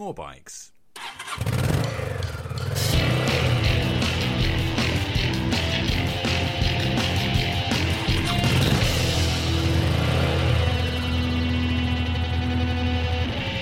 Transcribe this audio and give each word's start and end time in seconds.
More 0.00 0.14
bikes. 0.14 0.72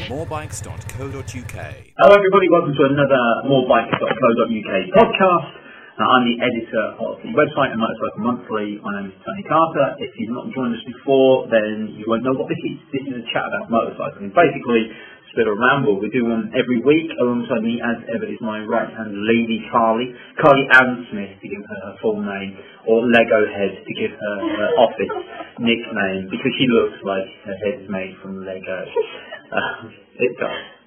Morebikes.co.uk. 0.06 1.56
Hello, 1.98 2.14
everybody. 2.14 2.46
Welcome 2.54 2.70
to 2.70 2.84
another 2.86 3.18
morebikes.co.uk 3.50 4.72
podcast. 4.94 5.58
Uh, 5.98 6.06
I'm 6.06 6.22
the 6.22 6.38
editor 6.38 6.86
of 7.02 7.18
the 7.18 7.34
website 7.34 7.74
and 7.74 7.82
Motorcycle 7.82 8.22
Monthly. 8.22 8.78
My 8.86 9.02
name 9.02 9.10
is 9.10 9.18
Tony 9.26 9.42
Carter. 9.42 9.98
If 9.98 10.14
you've 10.14 10.30
not 10.30 10.46
joined 10.54 10.78
us 10.78 10.84
before, 10.86 11.50
then 11.50 11.98
you 11.98 12.06
won't 12.06 12.22
know 12.22 12.38
what 12.38 12.46
this 12.46 12.62
is. 12.62 12.78
This 12.94 13.02
is 13.10 13.14
a 13.18 13.26
chat 13.34 13.42
about 13.42 13.66
motorcycling. 13.66 14.30
Basically, 14.30 14.94
bit 15.38 15.46
of 15.46 15.54
ramble. 15.54 16.02
We 16.02 16.10
do 16.10 16.26
one 16.26 16.50
every 16.50 16.82
week. 16.82 17.14
Alongside 17.22 17.62
me, 17.62 17.78
as 17.78 18.02
ever, 18.10 18.26
is 18.26 18.42
my 18.42 18.58
right-hand 18.58 19.14
lady, 19.14 19.62
Carly. 19.70 20.10
Carly 20.42 20.66
Ann 20.66 21.06
Smith, 21.14 21.38
to 21.38 21.46
give 21.46 21.62
her 21.62 21.78
her 21.86 21.94
full 22.02 22.18
name, 22.18 22.58
or 22.90 23.06
Lego 23.06 23.46
Head, 23.46 23.78
to 23.86 23.92
give 23.94 24.10
her 24.10 24.34
her 24.42 24.68
office 24.82 25.14
nickname, 25.62 26.26
because 26.26 26.52
she 26.58 26.66
looks 26.66 26.98
like 27.06 27.30
her 27.46 27.54
head 27.54 27.86
is 27.86 27.88
made 27.88 28.18
from 28.18 28.42
Lego. 28.42 28.78
Uh, 29.54 29.86
it 30.26 30.34
does. 30.42 30.77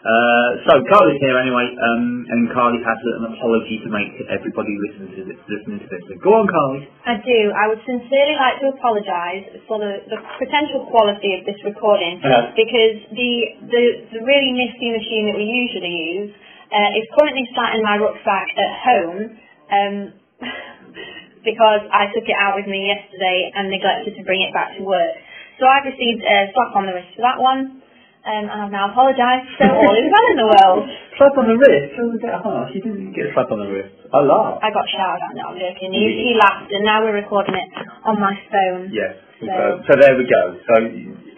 Uh, 0.00 0.48
so 0.64 0.80
Carly's 0.88 1.20
here 1.20 1.36
anyway, 1.36 1.68
um, 1.76 2.24
and 2.24 2.48
Carly 2.56 2.80
has 2.80 3.00
an 3.20 3.36
apology 3.36 3.84
to 3.84 3.88
make 3.92 4.16
to 4.16 4.24
everybody 4.32 4.72
listening 4.88 5.12
to 5.12 5.22
this. 5.28 5.36
Listening 5.44 5.76
to 5.84 5.88
this. 5.92 6.00
So 6.08 6.16
go 6.24 6.40
on, 6.40 6.48
Carly. 6.48 6.88
I 7.04 7.20
do. 7.20 7.40
I 7.52 7.68
would 7.68 7.84
sincerely 7.84 8.32
like 8.40 8.64
to 8.64 8.72
apologise 8.72 9.60
for 9.68 9.76
the, 9.76 10.00
the 10.08 10.16
potential 10.40 10.88
quality 10.88 11.36
of 11.36 11.44
this 11.44 11.60
recording 11.68 12.16
Yeah. 12.24 12.48
because 12.56 12.96
the, 13.12 13.32
the 13.68 13.84
the 14.16 14.20
really 14.24 14.56
nifty 14.56 14.88
machine 14.88 15.28
that 15.28 15.36
we 15.36 15.44
usually 15.44 15.92
use 15.92 16.32
uh, 16.72 16.96
is 16.96 17.04
currently 17.20 17.44
sat 17.52 17.76
in 17.76 17.84
my 17.84 18.00
rucksack 18.00 18.48
at 18.56 18.72
home 18.80 19.20
um, 19.68 19.94
because 21.44 21.82
I 21.92 22.08
took 22.16 22.24
it 22.24 22.38
out 22.40 22.56
with 22.56 22.64
me 22.64 22.88
yesterday 22.88 23.52
and 23.52 23.68
neglected 23.68 24.16
to 24.16 24.22
bring 24.24 24.40
it 24.40 24.52
back 24.56 24.80
to 24.80 24.82
work. 24.82 25.12
So 25.60 25.68
I've 25.68 25.84
received 25.84 26.24
a 26.24 26.48
slap 26.56 26.72
on 26.72 26.88
the 26.88 26.96
wrist 26.96 27.12
for 27.12 27.20
that 27.20 27.36
one. 27.36 27.79
Um, 28.20 28.44
and 28.52 28.58
I've 28.68 28.74
now 28.74 28.92
apologised, 28.92 29.48
so 29.56 29.64
all 29.64 29.96
is 29.96 30.08
well 30.12 30.26
in 30.28 30.36
the 30.36 30.50
world. 30.52 30.84
Slap 31.16 31.32
on 31.40 31.48
the 31.48 31.56
wrist. 31.56 31.96
That 31.96 32.04
was 32.04 32.16
a 32.20 32.22
bit 32.28 32.36
harsh. 32.36 32.70
You 32.76 32.80
didn't 32.84 33.16
get 33.16 33.28
a 33.28 33.32
slap 33.32 33.48
on 33.48 33.64
the 33.64 33.68
wrist. 33.72 33.96
I 34.12 34.20
laughed. 34.20 34.60
I 34.60 34.68
got 34.72 34.84
shouted 34.92 35.24
at, 35.24 35.32
no, 35.40 35.52
I'm 35.52 35.56
joking. 35.56 35.88
He, 35.96 36.04
he 36.28 36.30
laughed, 36.36 36.68
and 36.68 36.84
now 36.84 37.00
we're 37.00 37.16
recording 37.16 37.56
it 37.56 37.68
on 38.04 38.20
my 38.20 38.36
phone. 38.52 38.92
Yes. 38.92 39.16
So- 39.40 39.80
So, 39.88 39.92
there 39.96 40.16
we 40.20 40.28
go. 40.28 40.42
So 40.68 40.74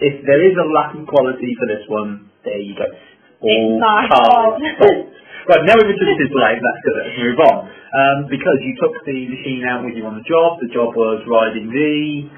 if 0.02 0.14
there 0.26 0.42
is 0.42 0.54
a 0.58 0.66
lack 0.74 0.98
of 0.98 1.06
quality 1.06 1.54
for 1.54 1.66
this 1.70 1.86
one, 1.86 2.30
there 2.42 2.58
you 2.58 2.74
go. 2.74 2.86
All 3.46 3.78
my 3.78 4.06
Carly's 4.10 4.74
fault. 4.78 5.06
Right, 5.42 5.58
now 5.66 5.74
we've 5.74 5.90
introduced 5.90 6.22
his 6.22 6.30
blame, 6.30 6.62
that's 6.62 6.82
good, 6.86 6.94
let's 7.02 7.18
move 7.18 7.40
on. 7.50 7.58
Um, 7.66 8.18
because 8.30 8.58
you 8.62 8.78
took 8.78 8.94
the 9.02 9.26
machine 9.26 9.66
out 9.66 9.82
with 9.82 9.98
you 9.98 10.06
on 10.06 10.14
the 10.14 10.22
job, 10.22 10.62
the 10.62 10.70
job 10.70 10.94
was 10.94 11.18
riding 11.26 11.66
the... 11.66 12.30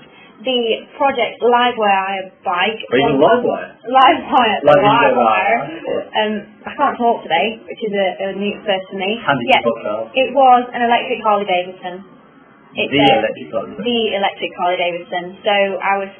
The 0.43 0.91
Project 0.99 1.39
Livewire 1.41 2.35
bike. 2.43 2.81
Or 2.91 2.99
even 2.99 3.23
Livewire? 3.23 3.71
Livewire. 3.87 4.59
Livewire. 4.67 5.59
Um, 6.11 6.33
I 6.67 6.73
can't 6.75 6.97
talk 6.99 7.23
today, 7.23 7.63
which 7.65 7.79
is 7.87 7.95
a, 7.95 8.07
a 8.19 8.29
new 8.35 8.59
first 8.67 8.91
for 8.91 8.99
me. 8.99 9.15
Handy 9.23 9.47
podcast. 9.63 10.11
it 10.15 10.35
was 10.35 10.63
an 10.75 10.83
electric 10.83 11.23
Harley 11.23 11.47
Davidson. 11.47 12.03
It's 12.75 12.91
the 12.91 12.99
a- 12.99 13.19
electric 13.23 13.49
car. 13.55 13.65
the 13.79 13.99
electric 14.19 14.51
Harley 14.59 14.79
Davidson. 14.83 15.39
So 15.47 15.55
I 15.79 15.95
was 16.03 16.11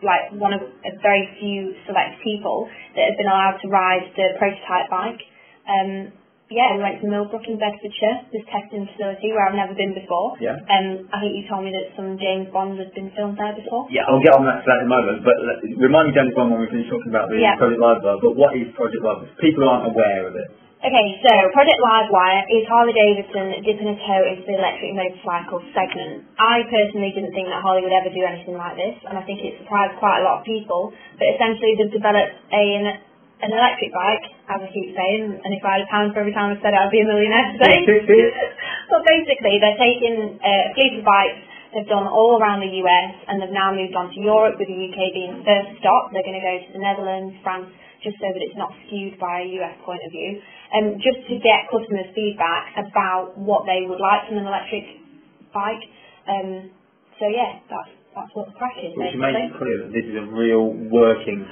like 0.00 0.32
one 0.32 0.54
of 0.56 0.62
a 0.62 0.92
very 1.02 1.28
few 1.38 1.74
select 1.84 2.22
people 2.24 2.66
that 2.96 3.12
have 3.12 3.18
been 3.18 3.28
allowed 3.28 3.58
to 3.60 3.68
ride 3.68 4.08
the 4.16 4.38
prototype 4.40 4.88
bike. 4.88 5.20
Um, 5.68 6.16
yeah, 6.48 6.72
we 6.72 6.80
went 6.80 7.00
to 7.04 7.06
Millbrook 7.08 7.44
in 7.44 7.60
Bedfordshire, 7.60 8.24
this 8.32 8.44
testing 8.48 8.88
facility 8.88 9.32
where 9.36 9.44
I've 9.48 9.56
never 9.56 9.76
been 9.76 9.92
before. 9.92 10.36
Yeah. 10.40 10.56
Um, 10.56 11.04
I 11.12 11.20
think 11.20 11.36
you 11.36 11.44
told 11.44 11.68
me 11.68 11.72
that 11.76 11.92
some 11.92 12.16
James 12.16 12.48
Bond 12.48 12.80
had 12.80 12.92
been 12.96 13.12
filmed 13.12 13.36
there 13.36 13.52
before. 13.52 13.84
Yeah, 13.92 14.08
I'll 14.08 14.24
get 14.24 14.32
on 14.32 14.48
that, 14.48 14.64
to 14.64 14.66
that 14.68 14.80
in 14.80 14.88
a 14.88 14.92
moment, 14.92 15.20
but 15.28 15.36
let, 15.44 15.60
remind 15.76 16.08
me, 16.08 16.16
James 16.16 16.32
Bond, 16.32 16.48
when 16.56 16.64
we 16.64 16.68
finish 16.72 16.88
talking 16.88 17.12
about 17.12 17.28
the 17.28 17.36
Yeah. 17.36 17.60
Project 17.60 17.80
Livewire, 17.80 18.20
but 18.24 18.32
what 18.32 18.56
is 18.56 18.72
Project 18.72 19.04
Live? 19.04 19.28
People 19.44 19.68
aren't 19.68 19.92
aware 19.92 20.24
of 20.24 20.34
it. 20.40 20.48
Okay, 20.78 21.06
so 21.26 21.32
Project 21.50 21.80
Livewire 21.82 22.42
is 22.54 22.62
Harley 22.70 22.94
Davidson 22.94 23.66
dipping 23.66 23.90
a 23.90 23.98
toe 23.98 24.22
into 24.30 24.46
the 24.46 24.56
electric 24.62 24.94
motorcycle 24.94 25.58
segment. 25.74 26.22
I 26.38 26.62
personally 26.70 27.10
didn't 27.10 27.34
think 27.34 27.50
that 27.50 27.60
Harley 27.66 27.82
would 27.82 27.90
ever 27.90 28.14
do 28.14 28.22
anything 28.22 28.54
like 28.54 28.78
this, 28.78 28.94
and 29.10 29.18
I 29.18 29.26
think 29.26 29.42
it 29.42 29.58
surprised 29.58 29.98
quite 29.98 30.22
a 30.22 30.24
lot 30.24 30.38
of 30.40 30.42
people. 30.46 30.94
But 31.18 31.34
essentially, 31.34 31.74
they've 31.82 31.90
developed 31.90 32.30
a, 32.54 32.62
an, 32.78 32.86
an 33.38 33.54
electric 33.54 33.94
bike, 33.94 34.26
as 34.50 34.58
I 34.58 34.68
keep 34.74 34.90
saying, 34.98 35.38
and 35.38 35.50
if 35.54 35.62
I 35.62 35.78
had 35.78 35.86
a 35.86 35.90
pound 35.90 36.10
for 36.10 36.26
every 36.26 36.34
time 36.34 36.50
I 36.50 36.58
said 36.58 36.74
it, 36.74 36.78
I'd 36.78 36.90
be 36.90 37.02
a 37.02 37.06
millionaire 37.06 37.54
today. 37.54 37.86
but 38.90 39.06
basically, 39.06 39.62
they're 39.62 39.78
taking 39.78 40.42
uh, 40.42 40.70
a 40.70 40.70
fleet 40.74 40.98
of 40.98 41.04
bikes. 41.06 41.42
They've 41.70 41.86
done 41.86 42.08
all 42.08 42.40
around 42.40 42.66
the 42.66 42.72
US, 42.82 43.10
and 43.30 43.38
they've 43.38 43.54
now 43.54 43.70
moved 43.70 43.94
on 43.94 44.10
to 44.10 44.18
Europe, 44.18 44.58
with 44.58 44.66
the 44.66 44.74
UK 44.74 44.98
being 45.14 45.32
the 45.38 45.44
first 45.46 45.78
stop. 45.78 46.10
They're 46.10 46.26
going 46.26 46.40
to 46.40 46.42
go 46.42 46.54
to 46.58 46.70
the 46.74 46.82
Netherlands, 46.82 47.38
France, 47.46 47.70
just 48.02 48.18
so 48.18 48.26
that 48.26 48.42
it's 48.42 48.58
not 48.58 48.74
skewed 48.86 49.20
by 49.22 49.46
a 49.46 49.48
US 49.62 49.76
point 49.86 50.02
of 50.02 50.10
view, 50.10 50.42
um, 50.74 50.86
just 50.98 51.22
to 51.30 51.38
get 51.38 51.70
customers' 51.70 52.10
feedback 52.18 52.74
about 52.74 53.38
what 53.38 53.70
they 53.70 53.86
would 53.86 54.02
like 54.02 54.26
from 54.26 54.42
an 54.42 54.50
electric 54.50 54.98
bike. 55.54 55.84
Um, 56.26 56.74
so 57.22 57.30
yeah, 57.30 57.62
that's 57.70 57.94
that's 58.18 58.32
what 58.34 58.50
the 58.50 58.56
crack 58.58 58.74
is. 58.82 58.98
We 58.98 59.14
should 59.14 59.22
make 59.22 59.38
it 59.38 59.54
clear 59.54 59.86
that 59.86 59.94
this 59.94 60.06
is 60.10 60.16
a 60.18 60.26
real 60.26 60.74
working, 60.90 61.46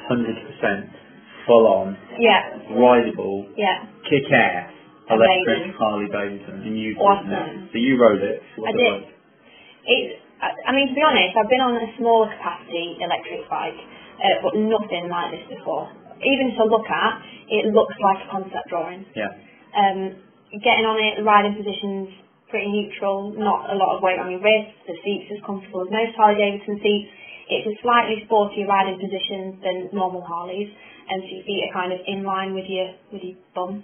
100% 1.46 1.48
full-on, 1.48 1.96
Yeah, 2.18 2.58
rideable, 2.74 3.46
yeah. 3.56 3.86
kick-ass 4.08 4.72
electric 5.08 5.46
Amazing. 5.46 5.74
Harley 5.78 6.08
Davidson, 6.10 6.62
and 6.66 6.78
you've 6.78 6.98
Awesome. 6.98 7.30
it. 7.30 7.72
So 7.72 7.78
you 7.78 7.96
rode 8.00 8.22
it. 8.22 8.42
I 8.66 8.72
did. 8.72 10.18
I 10.66 10.72
mean, 10.72 10.88
to 10.88 10.94
be 10.94 11.00
honest, 11.02 11.36
I've 11.36 11.48
been 11.48 11.60
on 11.62 11.76
a 11.78 11.86
smaller 11.96 12.28
capacity 12.36 12.98
electric 13.00 13.48
bike, 13.48 13.78
uh, 14.20 14.42
but 14.42 14.52
nothing 14.58 15.08
like 15.08 15.30
this 15.30 15.46
before. 15.56 15.88
Even 16.22 16.54
to 16.58 16.64
look 16.64 16.84
at, 16.90 17.22
it 17.48 17.72
looks 17.72 17.94
like 18.02 18.26
a 18.26 18.28
concept 18.30 18.68
drawing. 18.68 19.06
Yeah. 19.14 19.30
Um, 19.76 20.16
getting 20.60 20.84
on 20.84 20.98
it, 21.00 21.22
riding 21.22 21.54
position's 21.54 22.10
pretty 22.50 22.68
neutral, 22.68 23.32
not 23.38 23.70
a 23.70 23.76
lot 23.76 23.96
of 23.96 24.02
weight 24.02 24.18
on 24.18 24.30
your 24.30 24.40
wrists, 24.40 24.74
the 24.86 24.96
seat's 25.04 25.30
as 25.32 25.40
comfortable 25.46 25.82
as 25.86 25.90
most 25.90 26.14
Harley 26.16 26.38
Davidson 26.38 26.80
seats. 26.82 27.08
It's 27.48 27.66
a 27.70 27.76
slightly 27.82 28.26
sportier 28.26 28.66
riding 28.66 28.98
position 28.98 29.60
than 29.62 29.76
normal 29.94 30.20
Harleys, 30.22 30.68
and 31.08 31.18
so 31.22 31.28
your 31.30 31.44
feet 31.46 31.62
are 31.70 31.74
kind 31.74 31.92
of 31.92 32.00
in 32.06 32.22
line 32.26 32.54
with 32.54 32.66
your 32.68 32.94
with 33.12 33.22
your 33.22 33.38
bum 33.54 33.82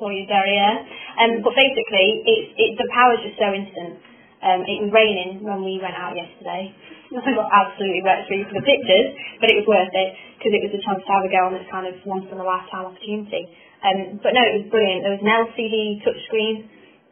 or 0.00 0.12
your 0.12 0.26
derriere. 0.28 0.76
Um, 1.20 1.40
but 1.44 1.52
basically, 1.56 2.24
it's 2.24 2.48
it, 2.56 2.70
the 2.76 2.88
power's 2.92 3.22
just 3.24 3.38
so 3.40 3.52
instant. 3.52 4.00
Um, 4.44 4.62
it 4.68 4.78
was 4.84 4.90
raining 4.92 5.40
when 5.42 5.64
we 5.64 5.80
went 5.80 5.96
out 5.96 6.12
yesterday. 6.12 6.70
I 7.16 7.30
got 7.32 7.48
absolutely 7.48 8.02
wet 8.04 8.26
through 8.28 8.44
for 8.50 8.58
the 8.60 8.66
pictures, 8.66 9.08
but 9.40 9.48
it 9.48 9.56
was 9.62 9.66
worth 9.66 9.94
it 9.94 10.10
because 10.36 10.52
it 10.52 10.62
was 10.68 10.72
a 10.76 10.82
chance 10.82 11.00
to 11.00 11.10
have 11.10 11.24
a 11.24 11.30
go 11.32 11.40
on 11.48 11.52
this 11.56 11.66
kind 11.72 11.86
of 11.88 11.94
once 12.04 12.28
in 12.28 12.36
a 12.36 12.44
lifetime 12.44 12.92
opportunity. 12.92 13.48
Um, 13.80 14.20
but 14.20 14.34
no, 14.34 14.42
it 14.42 14.64
was 14.64 14.66
brilliant. 14.68 15.06
There 15.06 15.14
was 15.16 15.24
an 15.24 15.32
LCD 15.32 16.02
touchscreen 16.02 16.56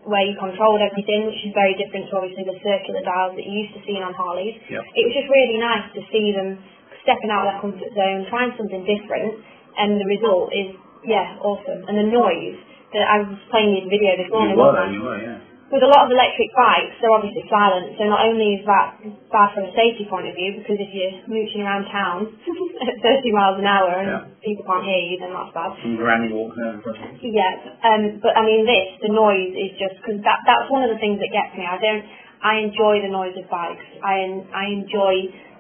where 0.05 0.25
you 0.25 0.37
controlled 0.37 0.85
everything, 0.85 1.25
which 1.29 1.41
is 1.49 1.53
very 1.57 1.73
different 1.81 2.13
to 2.13 2.21
obviously 2.21 2.45
the 2.45 2.59
circular 2.61 3.01
dials 3.01 3.33
that 3.37 3.45
you 3.45 3.65
used 3.65 3.73
to 3.73 3.83
see 3.89 3.97
on 3.97 4.13
Harleys. 4.13 4.57
Yep. 4.69 4.85
It 4.85 5.03
was 5.09 5.15
just 5.17 5.29
really 5.33 5.57
nice 5.57 5.89
to 5.97 6.01
see 6.13 6.35
them 6.37 6.61
stepping 7.05 7.31
out 7.31 7.45
of 7.45 7.49
their 7.53 7.61
comfort 7.63 7.91
zone, 7.95 8.27
trying 8.33 8.53
something 8.57 8.83
different, 8.89 9.39
and 9.77 10.01
the 10.01 10.09
result 10.09 10.51
is, 10.57 10.75
yeah, 11.05 11.37
awesome. 11.45 11.85
And 11.87 11.95
the 12.01 12.09
noise 12.09 12.57
that 12.97 13.05
I 13.05 13.17
was 13.23 13.37
playing 13.53 13.77
the 13.77 13.87
video 13.93 14.17
this 14.17 14.31
morning, 14.33 14.57
You 14.57 14.65
were, 14.65 14.89
you 14.89 15.03
were, 15.05 15.19
yeah. 15.21 15.39
with 15.69 15.83
a 15.83 15.91
lot 15.91 16.07
of 16.07 16.15
electric 16.15 16.49
bikes, 16.55 16.95
they're 17.03 17.11
obviously 17.13 17.43
silent. 17.51 17.99
So 17.99 18.07
not 18.07 18.23
only 18.25 18.57
is 18.57 18.65
that 18.65 19.03
bad 19.35 19.49
from 19.53 19.67
a 19.69 19.73
safety 19.75 20.07
point 20.07 20.31
of 20.31 20.35
view, 20.39 20.63
because 20.63 20.79
if 20.79 20.91
you're 20.95 21.19
mooching 21.27 21.67
around 21.67 21.91
town 21.91 22.31
at 22.89 22.95
30 23.03 23.35
miles 23.35 23.59
an 23.59 23.67
hour 23.67 23.91
and 23.99 24.09
Yeah. 24.09 24.23
people 24.47 24.63
can't 24.65 24.87
hear 24.87 25.03
you, 25.03 25.19
then 25.19 25.35
that's 25.35 25.51
bad. 25.53 25.75
Some 25.83 25.99
granny 25.99 26.31
walking 26.31 26.63
home 26.63 26.79
in 26.79 26.83
front 26.87 27.03
of 27.03 27.19
you. 27.19 27.35
Yeah, 27.35 27.53
um, 27.91 28.03
but 28.23 28.39
I 28.39 28.47
mean 28.47 28.63
this, 28.65 28.87
the 29.03 29.11
noise 29.13 29.53
is 29.59 29.75
just 29.77 29.99
because 30.01 30.23
that 30.23 30.39
that's 30.47 30.71
one 30.71 30.87
of 30.87 30.95
the 30.95 31.01
things 31.03 31.19
that 31.19 31.29
gets 31.35 31.51
me. 31.59 31.67
I 31.67 31.77
don't, 31.83 32.05
I 32.45 32.53
enjoy 32.63 33.03
the 33.03 33.11
noise 33.11 33.35
of 33.41 33.51
bikes. 33.51 33.83
I 34.05 34.21
en- 34.23 34.47
I 34.55 34.65
enjoy, 34.71 35.15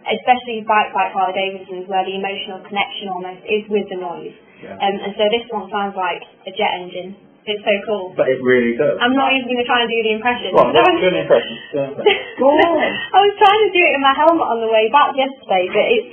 especially 0.09 0.63
bikes 0.69 0.93
like 0.93 1.13
Harley 1.17 1.33
Davidson's, 1.37 1.89
where 1.89 2.05
the 2.05 2.15
emotional 2.17 2.61
connection 2.69 3.09
almost 3.09 3.43
is 3.49 3.65
with 3.73 3.89
the 3.89 3.99
noise. 4.01 4.37
Yeah. 4.61 4.77
Um, 4.81 4.95
and 5.05 5.13
so 5.17 5.25
this 5.33 5.45
one 5.53 5.69
sounds 5.73 5.97
like 5.97 6.21
a 6.49 6.53
jet 6.53 6.73
engine. 6.81 7.17
It's 7.45 7.61
so 7.61 7.75
cool. 7.85 8.17
But 8.17 8.33
it 8.33 8.41
really 8.41 8.73
does. 8.73 8.97
I'm 9.05 9.13
not 9.13 9.29
even 9.37 9.45
going 9.45 9.61
to 9.61 9.69
try 9.69 9.85
and 9.85 9.91
do 9.93 10.01
the 10.01 10.17
impression. 10.17 10.49
Well, 10.57 10.73
what's 10.73 10.97
your 10.97 11.13
impression? 11.13 11.55
Go 12.41 12.49
on. 12.49 12.81
I 13.13 13.19
was 13.21 13.35
trying 13.37 13.63
to 13.69 13.71
do 13.77 13.83
it 13.85 13.93
in 13.97 14.01
my 14.01 14.17
helmet 14.17 14.49
on 14.49 14.65
the 14.65 14.71
way 14.73 14.89
back 14.89 15.13
yesterday, 15.13 15.69
but 15.69 15.85
it's 15.93 16.09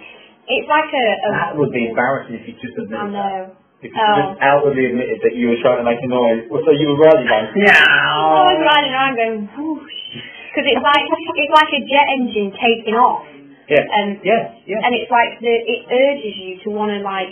it's 0.52 0.68
like 0.68 0.92
a. 0.92 1.06
a 1.24 1.30
That 1.32 1.56
would 1.56 1.72
be 1.72 1.88
embarrassing 1.88 2.36
if 2.36 2.44
you 2.52 2.54
just 2.60 2.76
I 2.76 2.84
admitted 2.84 3.16
that. 3.16 3.16
know. 3.16 3.56
If 3.80 3.90
you 3.96 3.98
Oh. 3.98 4.14
just 4.20 4.34
outwardly 4.44 4.86
admitted 4.92 5.24
that 5.24 5.34
you 5.40 5.56
were 5.56 5.60
trying 5.64 5.80
to 5.80 5.88
make 5.88 6.04
a 6.04 6.10
noise. 6.12 6.46
Well, 6.52 6.62
so 6.68 6.76
you 6.76 6.92
were 6.92 7.00
riding 7.00 7.26
going, 7.26 7.48
I 7.66 8.52
was 8.52 8.60
riding 8.62 8.92
around 8.92 9.16
going, 9.16 9.40
because 9.48 10.68
it's 10.68 10.84
like 10.84 11.06
it's 11.08 11.54
like 11.56 11.72
a 11.72 11.82
jet 11.88 12.08
engine 12.20 12.52
taking 12.60 12.94
off, 13.00 13.24
Yes, 13.72 13.88
Um, 13.88 14.20
yes, 14.20 14.44
yes. 14.68 14.82
and 14.84 14.92
it's 15.00 15.08
like 15.12 15.40
the 15.40 15.48
it 15.56 15.82
urges 15.88 16.36
you 16.36 16.52
to 16.68 16.70
want 16.76 16.92
to 16.92 17.00
like 17.00 17.32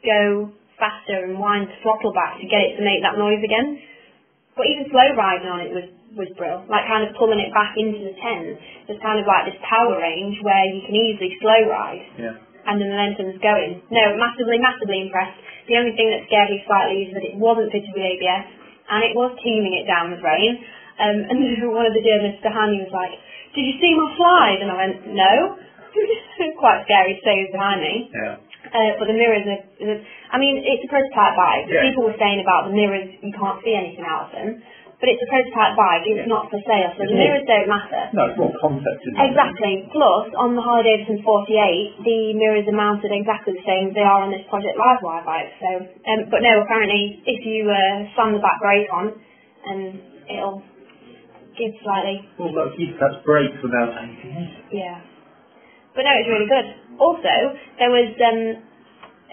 go 0.00 0.48
faster 0.80 1.28
and 1.28 1.36
wind 1.38 1.68
the 1.68 1.76
throttle 1.84 2.12
back 2.16 2.40
to 2.40 2.46
get 2.48 2.64
it 2.64 2.80
to 2.80 2.82
make 2.82 3.04
that 3.04 3.20
noise 3.20 3.44
again. 3.44 3.78
But 4.56 4.64
even 4.70 4.88
slow 4.88 5.12
riding 5.12 5.50
on 5.52 5.60
it 5.60 5.72
was 5.76 5.86
was 6.16 6.30
brilliant. 6.38 6.70
Like 6.70 6.86
kind 6.86 7.02
of 7.04 7.10
pulling 7.18 7.42
it 7.42 7.50
back 7.52 7.74
into 7.76 8.00
the 8.06 8.14
tens. 8.16 8.56
There's 8.86 9.02
kind 9.02 9.18
of 9.20 9.26
like 9.26 9.50
this 9.50 9.58
power 9.66 9.98
range 9.98 10.38
where 10.46 10.64
you 10.72 10.80
can 10.86 10.94
easily 10.94 11.34
slow 11.42 11.58
ride 11.68 12.06
Yeah. 12.16 12.38
and 12.70 12.78
the 12.80 12.86
momentum's 12.86 13.42
going. 13.42 13.82
No, 13.90 14.14
massively, 14.16 14.62
massively 14.62 15.04
impressed. 15.04 15.36
The 15.66 15.74
only 15.76 15.92
thing 15.98 16.08
that 16.14 16.22
scared 16.30 16.48
me 16.54 16.62
slightly 16.70 16.98
is 17.08 17.10
that 17.18 17.24
it 17.26 17.34
wasn't 17.34 17.72
fitted 17.74 17.90
with 17.92 18.04
ABS 18.08 18.46
and 18.94 19.00
it 19.04 19.12
was 19.18 19.34
teeming 19.42 19.74
it 19.74 19.90
down 19.90 20.14
with 20.14 20.22
rain. 20.22 20.54
Um, 21.02 21.18
and 21.34 21.38
one 21.74 21.84
of 21.84 21.92
the 21.92 22.04
journalists 22.04 22.40
behind 22.46 22.78
me 22.78 22.86
was 22.86 22.94
like, 22.94 23.10
"Did 23.58 23.66
you 23.66 23.74
see 23.82 23.90
my 23.98 24.08
slide?" 24.14 24.58
And 24.62 24.70
I 24.70 24.76
went, 24.78 24.96
"No." 25.10 25.34
Quite 26.60 26.84
scary 26.84 27.16
to 27.18 27.22
say 27.24 27.34
who's 27.40 27.52
behind 27.54 27.80
me. 27.80 28.10
Yeah. 28.12 28.36
Uh, 28.64 28.92
but 28.98 29.06
the 29.06 29.14
mirrors 29.16 29.44
are, 29.46 29.60
are, 29.86 30.00
I 30.32 30.36
mean, 30.40 30.58
it's 30.64 30.82
a 30.84 30.90
prototype 30.90 31.36
bike. 31.36 31.68
Yeah. 31.68 31.84
People 31.88 32.08
were 32.08 32.18
saying 32.18 32.40
about 32.42 32.68
the 32.68 32.74
mirrors, 32.74 33.12
you 33.22 33.30
can't 33.30 33.60
see 33.62 33.76
anything 33.76 34.02
out 34.08 34.28
of 34.28 34.30
them. 34.34 34.48
But 34.98 35.12
it's 35.12 35.20
a 35.20 35.28
prototype 35.28 35.76
bike, 35.76 36.02
it's 36.08 36.24
Yeah. 36.24 36.32
not 36.32 36.48
for 36.48 36.56
sale, 36.64 36.90
so 36.96 37.04
the 37.04 37.12
mirrors 37.12 37.44
don't 37.44 37.68
matter. 37.68 38.08
No, 38.16 38.24
it's 38.32 38.38
more 38.40 38.54
concept, 38.56 39.04
isn't 39.04 39.20
it? 39.20 39.26
Exactly. 39.30 39.72
Plus, 39.92 40.32
on 40.40 40.56
the 40.56 40.64
Harley 40.64 40.88
Davidson 40.96 41.20
48, 41.20 42.02
the 42.08 42.18
mirrors 42.40 42.64
are 42.66 42.78
mounted 42.78 43.12
exactly 43.12 43.52
the 43.52 43.66
same 43.68 43.92
as 43.92 43.94
they 43.94 44.06
are 44.06 44.24
on 44.24 44.32
this 44.32 44.46
Project 44.48 44.80
Livewire 44.80 45.22
bike. 45.28 45.50
So, 45.60 45.68
um, 46.08 46.20
but 46.32 46.40
no, 46.40 46.64
apparently, 46.64 47.20
if 47.26 47.44
you 47.44 47.68
uh, 47.68 48.08
slam 48.16 48.32
the 48.32 48.40
back 48.40 48.58
brake 48.64 48.88
on, 48.90 49.12
um, 49.68 49.82
it'll 50.30 50.62
give 51.60 51.70
slightly 51.84 52.24
Well, 52.40 52.50
that's, 52.56 52.74
that's 52.96 53.18
brakes 53.28 53.60
without 53.60 53.92
anything. 54.00 54.72
yeah. 54.72 54.98
But 55.94 56.02
no, 56.04 56.10
it 56.14 56.26
was 56.26 56.30
really 56.34 56.50
good. 56.50 56.66
Also, 56.98 57.34
there 57.78 57.90
was 57.90 58.10
um, 58.18 58.40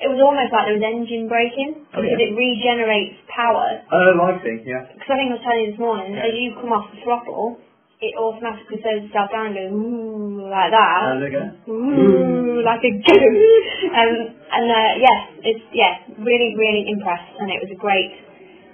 it 0.02 0.10
was 0.10 0.18
almost 0.22 0.50
like 0.50 0.66
there 0.66 0.78
was 0.78 0.86
engine 0.86 1.30
braking 1.30 1.86
Oh, 1.94 2.02
because 2.02 2.18
yeah. 2.18 2.26
it 2.26 2.32
regenerates 2.34 3.18
power. 3.30 3.82
Oh, 3.94 4.18
I 4.30 4.38
see, 4.42 4.66
yeah. 4.66 4.86
Because 4.94 5.10
I 5.14 5.16
think 5.22 5.30
I 5.30 5.36
was 5.38 5.44
telling 5.46 5.62
you 5.66 5.70
this 5.74 5.82
morning, 5.82 6.10
Yeah. 6.18 6.26
as 6.26 6.34
you 6.34 6.54
come 6.58 6.74
off 6.74 6.90
the 6.90 7.02
throttle, 7.06 7.62
it 8.02 8.14
automatically 8.18 8.82
slows 8.82 9.06
itself 9.06 9.30
down 9.30 9.54
and 9.54 9.56
goes 9.58 9.70
ooh 9.70 10.50
like 10.50 10.74
that. 10.74 11.22
It? 11.22 11.70
Ooh, 11.70 12.66
like 12.66 12.82
a 12.82 12.94
goose. 13.06 13.70
um, 13.94 14.14
and 14.58 14.66
uh, 14.74 14.92
yes, 14.98 15.20
it's 15.54 15.66
yeah, 15.70 16.02
really, 16.18 16.58
really 16.58 16.90
impressed, 16.90 17.38
and 17.38 17.54
it 17.54 17.62
was 17.62 17.70
a 17.70 17.78
great 17.78 18.10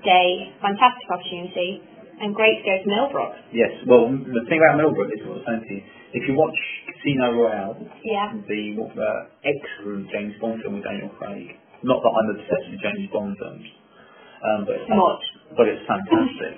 day, 0.08 0.56
fantastic 0.64 1.08
opportunity, 1.12 1.84
and 2.24 2.32
great 2.36 2.64
to 2.64 2.64
go 2.64 2.76
to 2.84 2.88
Millbrook. 2.88 3.36
Yes, 3.52 3.72
well, 3.84 4.08
the 4.16 4.44
thing 4.48 4.64
about 4.64 4.80
Millbrook 4.80 5.12
is 5.12 5.20
what 5.28 5.44
I 5.44 5.60
was 5.60 5.60
saying 5.60 5.64
to 5.68 5.74
you. 5.76 5.84
If 6.14 6.24
you 6.28 6.36
watch 6.40 6.56
Casino 6.88 7.32
Royale, 7.36 7.78
Yeah. 8.04 8.32
the 8.48 8.62
uh, 8.80 9.22
excellent 9.44 10.08
James 10.12 10.36
Bond 10.40 10.62
film 10.64 10.80
with 10.80 10.86
Daniel 10.88 11.10
Craig, 11.20 11.58
not 11.84 12.00
that 12.02 12.14
I'm 12.16 12.30
obsessed 12.40 12.68
with 12.72 12.80
James 12.82 13.10
Bond 13.12 13.36
films, 13.38 13.68
um, 14.44 14.60
but, 14.66 14.76
it's 14.80 14.90
Much. 14.90 15.24
but 15.58 15.66
it's 15.68 15.84
fantastic. 15.84 16.56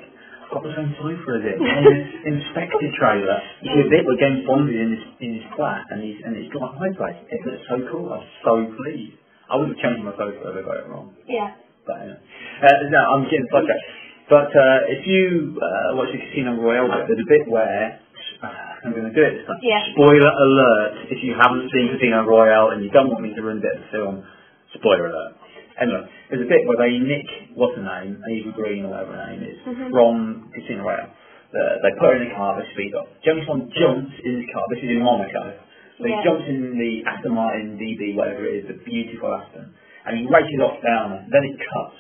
I've 0.49 0.51
got 0.53 0.63
the 0.65 0.73
same 0.77 0.91
time 0.97 1.17
for 1.25 1.37
it. 1.37 1.57
On 1.61 1.81
this 1.85 2.03
Inspector 2.33 2.87
trailer, 2.97 3.37
you 3.61 3.69
see 3.73 3.81
a 3.85 3.89
bit 3.89 4.01
where 4.05 4.17
James 4.21 4.41
Bond 4.45 4.69
is 4.69 4.77
in 4.77 4.89
his, 4.97 5.03
in 5.21 5.29
his 5.41 5.45
flat 5.57 5.85
and 5.93 6.01
he's, 6.01 6.17
and 6.25 6.33
he's 6.37 6.49
got 6.53 6.69
a 6.69 6.71
high 6.77 6.93
place. 6.97 7.17
It 7.29 7.41
looks 7.45 7.65
so 7.69 7.77
cool. 7.93 8.09
I'm 8.13 8.25
so 8.45 8.53
pleased. 8.77 9.17
I 9.49 9.57
would 9.57 9.69
have 9.73 9.77
changed 9.81 10.01
my 10.05 10.13
photo 10.13 10.33
if 10.33 10.57
I 10.57 10.61
got 10.65 10.77
it 10.77 10.87
wrong. 10.89 11.13
Yeah. 11.29 11.53
But 11.85 12.01
anyway. 12.05 12.21
Uh, 12.65 12.77
no, 12.93 12.99
I'm 13.13 13.23
getting 13.29 13.45
sidetracked. 13.49 13.87
But 14.29 14.49
uh, 14.53 14.79
if 14.93 15.05
you 15.09 15.57
uh, 15.57 15.97
watch 15.97 16.13
the 16.13 16.21
Casino 16.21 16.53
Royale 16.61 16.85
there's 17.09 17.17
a 17.17 17.29
bit 17.29 17.49
where 17.49 17.97
uh, 18.45 18.69
I'm 18.85 18.91
going 18.95 19.11
to 19.11 19.15
do 19.15 19.23
it 19.23 19.43
this 19.43 19.45
time. 19.47 19.59
Yeah. 19.61 19.83
Spoiler 19.91 20.31
alert! 20.31 21.11
If 21.11 21.19
you 21.23 21.35
haven't 21.35 21.67
seen 21.73 21.91
Casino 21.91 22.23
Royale 22.23 22.71
and 22.71 22.83
you 22.83 22.89
don't 22.91 23.11
want 23.11 23.21
me 23.21 23.35
to 23.35 23.41
ruin 23.43 23.59
a 23.59 23.63
bit 23.63 23.75
of 23.75 23.81
the 23.83 23.89
film, 23.91 24.15
spoiler 24.75 25.07
alert. 25.11 25.35
Anyway, 25.79 26.03
there's 26.31 26.43
a 26.43 26.49
bit 26.51 26.63
where 26.67 26.79
they 26.79 26.99
nick 26.99 27.27
what's 27.55 27.75
her 27.75 27.83
name, 27.83 28.19
Eva 28.19 28.51
Green 28.55 28.83
or 28.87 28.91
whatever 28.95 29.15
her 29.15 29.27
name 29.31 29.43
is, 29.43 29.57
Mhm. 29.67 29.91
from 29.91 30.47
Casino 30.55 30.83
Royale. 30.87 31.11
Uh, 31.49 31.81
they 31.83 31.91
put 31.97 32.13
her 32.13 32.15
in 32.21 32.31
a 32.31 32.35
car, 32.35 32.61
they 32.61 32.67
speed 32.71 32.93
up. 32.95 33.07
James 33.23 33.43
Bond 33.47 33.71
jumps 33.73 34.13
in 34.23 34.31
his 34.43 34.47
car. 34.53 34.63
This 34.69 34.83
is 34.83 34.91
in 34.91 35.01
Monaco. 35.03 35.53
So 35.97 36.03
he 36.05 36.11
Yeah. 36.11 36.23
jumps 36.23 36.47
in 36.47 36.77
the 36.77 37.03
Aston 37.05 37.33
Martin 37.33 37.77
DB, 37.77 38.13
whatever 38.15 38.45
it 38.45 38.63
is, 38.63 38.67
the 38.67 38.73
beautiful 38.85 39.33
Aston, 39.33 39.73
and 40.05 40.17
he 40.19 40.27
races 40.27 40.59
off 40.61 40.79
down. 40.81 41.25
Then 41.29 41.43
it 41.43 41.59
cuts, 41.59 41.95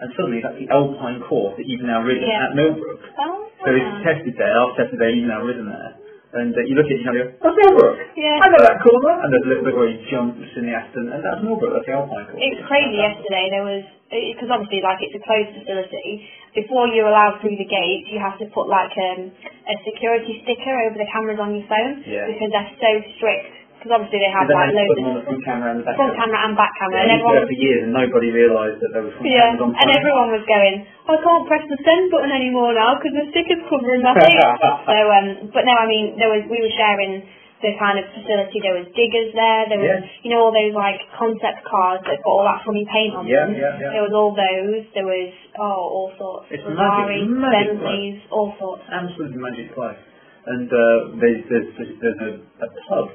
and 0.00 0.12
suddenly 0.16 0.40
that's 0.40 0.56
the 0.58 0.68
Alpine 0.70 1.20
course 1.20 1.56
that 1.56 1.66
you've 1.66 1.82
now 1.82 2.00
ridden 2.02 2.28
Yeah. 2.28 2.44
at 2.48 2.54
Millbrook. 2.54 3.00
Oh. 3.18 3.50
So 3.64 3.70
it's 3.74 4.02
tested 4.04 4.36
there, 4.36 4.60
I've 4.60 4.76
tested 4.76 4.98
there, 4.98 5.10
you've 5.10 5.28
now 5.28 5.42
ridden 5.42 5.68
there. 5.68 5.94
And 6.34 6.50
uh, 6.50 6.66
you 6.66 6.74
look 6.74 6.90
at 6.90 6.98
it 6.98 7.06
and 7.06 7.14
you 7.14 7.22
go, 7.22 7.26
that's 7.38 7.54
Millbrook! 7.54 7.94
Yeah. 8.18 8.42
I 8.42 8.46
know 8.50 8.58
that 8.66 8.82
corner! 8.82 9.14
And 9.22 9.28
there's 9.30 9.46
a 9.46 9.50
little 9.54 9.66
bit 9.70 9.74
where 9.78 9.86
he 9.86 10.02
jumps 10.10 10.50
in 10.58 10.66
the 10.66 10.74
Aston, 10.74 11.14
and 11.14 11.22
that's 11.22 11.38
Millbrook, 11.46 11.78
that's 11.78 11.86
the 11.86 11.94
Alpine 11.94 12.26
course. 12.26 12.42
It 12.42 12.58
was 12.58 12.62
crazy 12.66 12.98
yesterday. 12.98 13.44
There 13.54 13.62
was 13.62 13.86
because 14.10 14.46
obviously 14.50 14.78
like 14.82 14.98
it's 15.02 15.14
a 15.14 15.22
closed 15.26 15.50
facility. 15.58 16.26
Before 16.54 16.86
you're 16.86 17.10
allowed 17.10 17.42
through 17.42 17.58
the 17.58 17.66
gate, 17.66 18.06
you 18.10 18.22
have 18.22 18.38
to 18.38 18.46
put 18.54 18.70
like 18.70 18.94
um, 18.94 19.30
a 19.66 19.74
security 19.82 20.38
sticker 20.46 20.74
over 20.86 20.94
the 20.94 21.08
cameras 21.10 21.42
on 21.42 21.50
your 21.54 21.66
phone 21.66 22.02
Yeah. 22.06 22.30
because 22.30 22.50
they're 22.50 22.74
so 22.78 22.90
strict. 23.18 23.63
Because 23.84 24.00
obviously 24.00 24.24
they 24.24 24.32
have 24.32 24.48
like 24.48 24.72
loads 24.72 24.88
put 24.88 24.96
them 24.96 25.08
on 25.12 25.16
of 25.20 25.24
front 25.28 25.44
camera 25.44 25.68
and 25.76 25.84
back 25.84 25.92
front 26.00 26.16
camera 26.16 26.40
and 26.40 26.56
back 26.56 26.72
camera, 26.80 26.96
Yeah, 26.96 27.04
and 27.04 27.12
everyone 27.20 27.44
for 27.44 27.58
years 27.60 27.80
and 27.84 27.92
nobody 27.92 28.28
realised 28.32 28.80
that 28.80 28.90
there 28.96 29.04
was 29.04 29.12
front 29.12 29.28
yeah, 29.28 29.52
cameras 29.52 29.60
on 29.60 29.68
and 29.76 29.88
everyone 29.92 30.28
was 30.32 30.44
going, 30.48 30.74
I 30.88 31.14
can't 31.20 31.44
press 31.44 31.64
the 31.68 31.76
send 31.84 32.08
button 32.08 32.32
anymore 32.32 32.72
now 32.72 32.96
because 32.96 33.12
the 33.12 33.28
sticker's 33.28 33.60
covering 33.68 34.00
my 34.00 34.16
thing. 34.16 34.40
so, 34.88 34.96
um, 35.12 35.26
but 35.52 35.68
no, 35.68 35.76
I 35.76 35.84
mean, 35.84 36.16
there 36.16 36.32
was 36.32 36.48
we 36.48 36.64
were 36.64 36.72
sharing 36.80 37.28
the 37.60 37.76
kind 37.76 38.00
of 38.00 38.08
facility. 38.16 38.56
There 38.64 38.72
was 38.72 38.88
diggers 38.96 39.36
there. 39.36 39.68
There 39.68 39.80
was, 39.84 40.00
Yeah. 40.00 40.24
you 40.24 40.32
know, 40.32 40.48
all 40.48 40.52
those 40.56 40.72
like 40.72 41.04
concept 41.20 41.60
cars 41.68 42.00
that 42.08 42.24
got 42.24 42.32
all 42.32 42.44
that 42.48 42.64
funny 42.64 42.88
paint 42.88 43.12
on 43.20 43.28
Yeah, 43.28 43.44
them. 43.44 43.52
yeah, 43.52 43.84
yeah. 43.84 43.92
There 44.00 44.04
was 44.08 44.16
all 44.16 44.32
those. 44.32 44.80
There 44.96 45.04
was 45.04 45.28
oh, 45.60 45.84
all 45.92 46.10
sorts. 46.16 46.48
It's 46.56 46.64
Ferrari, 46.64 47.28
magic, 47.28 47.76
Bentleys, 47.84 48.24
all 48.32 48.56
sorts. 48.56 48.84
absolutely 48.88 49.44
magic 49.44 49.76
place. 49.76 50.00
And 50.48 50.72
uh, 50.72 51.20
there's 51.20 51.40
there's 51.52 51.68
there's, 51.76 51.92
there's 52.00 52.20
a, 52.20 52.30
a 52.64 52.68
pub 52.88 53.08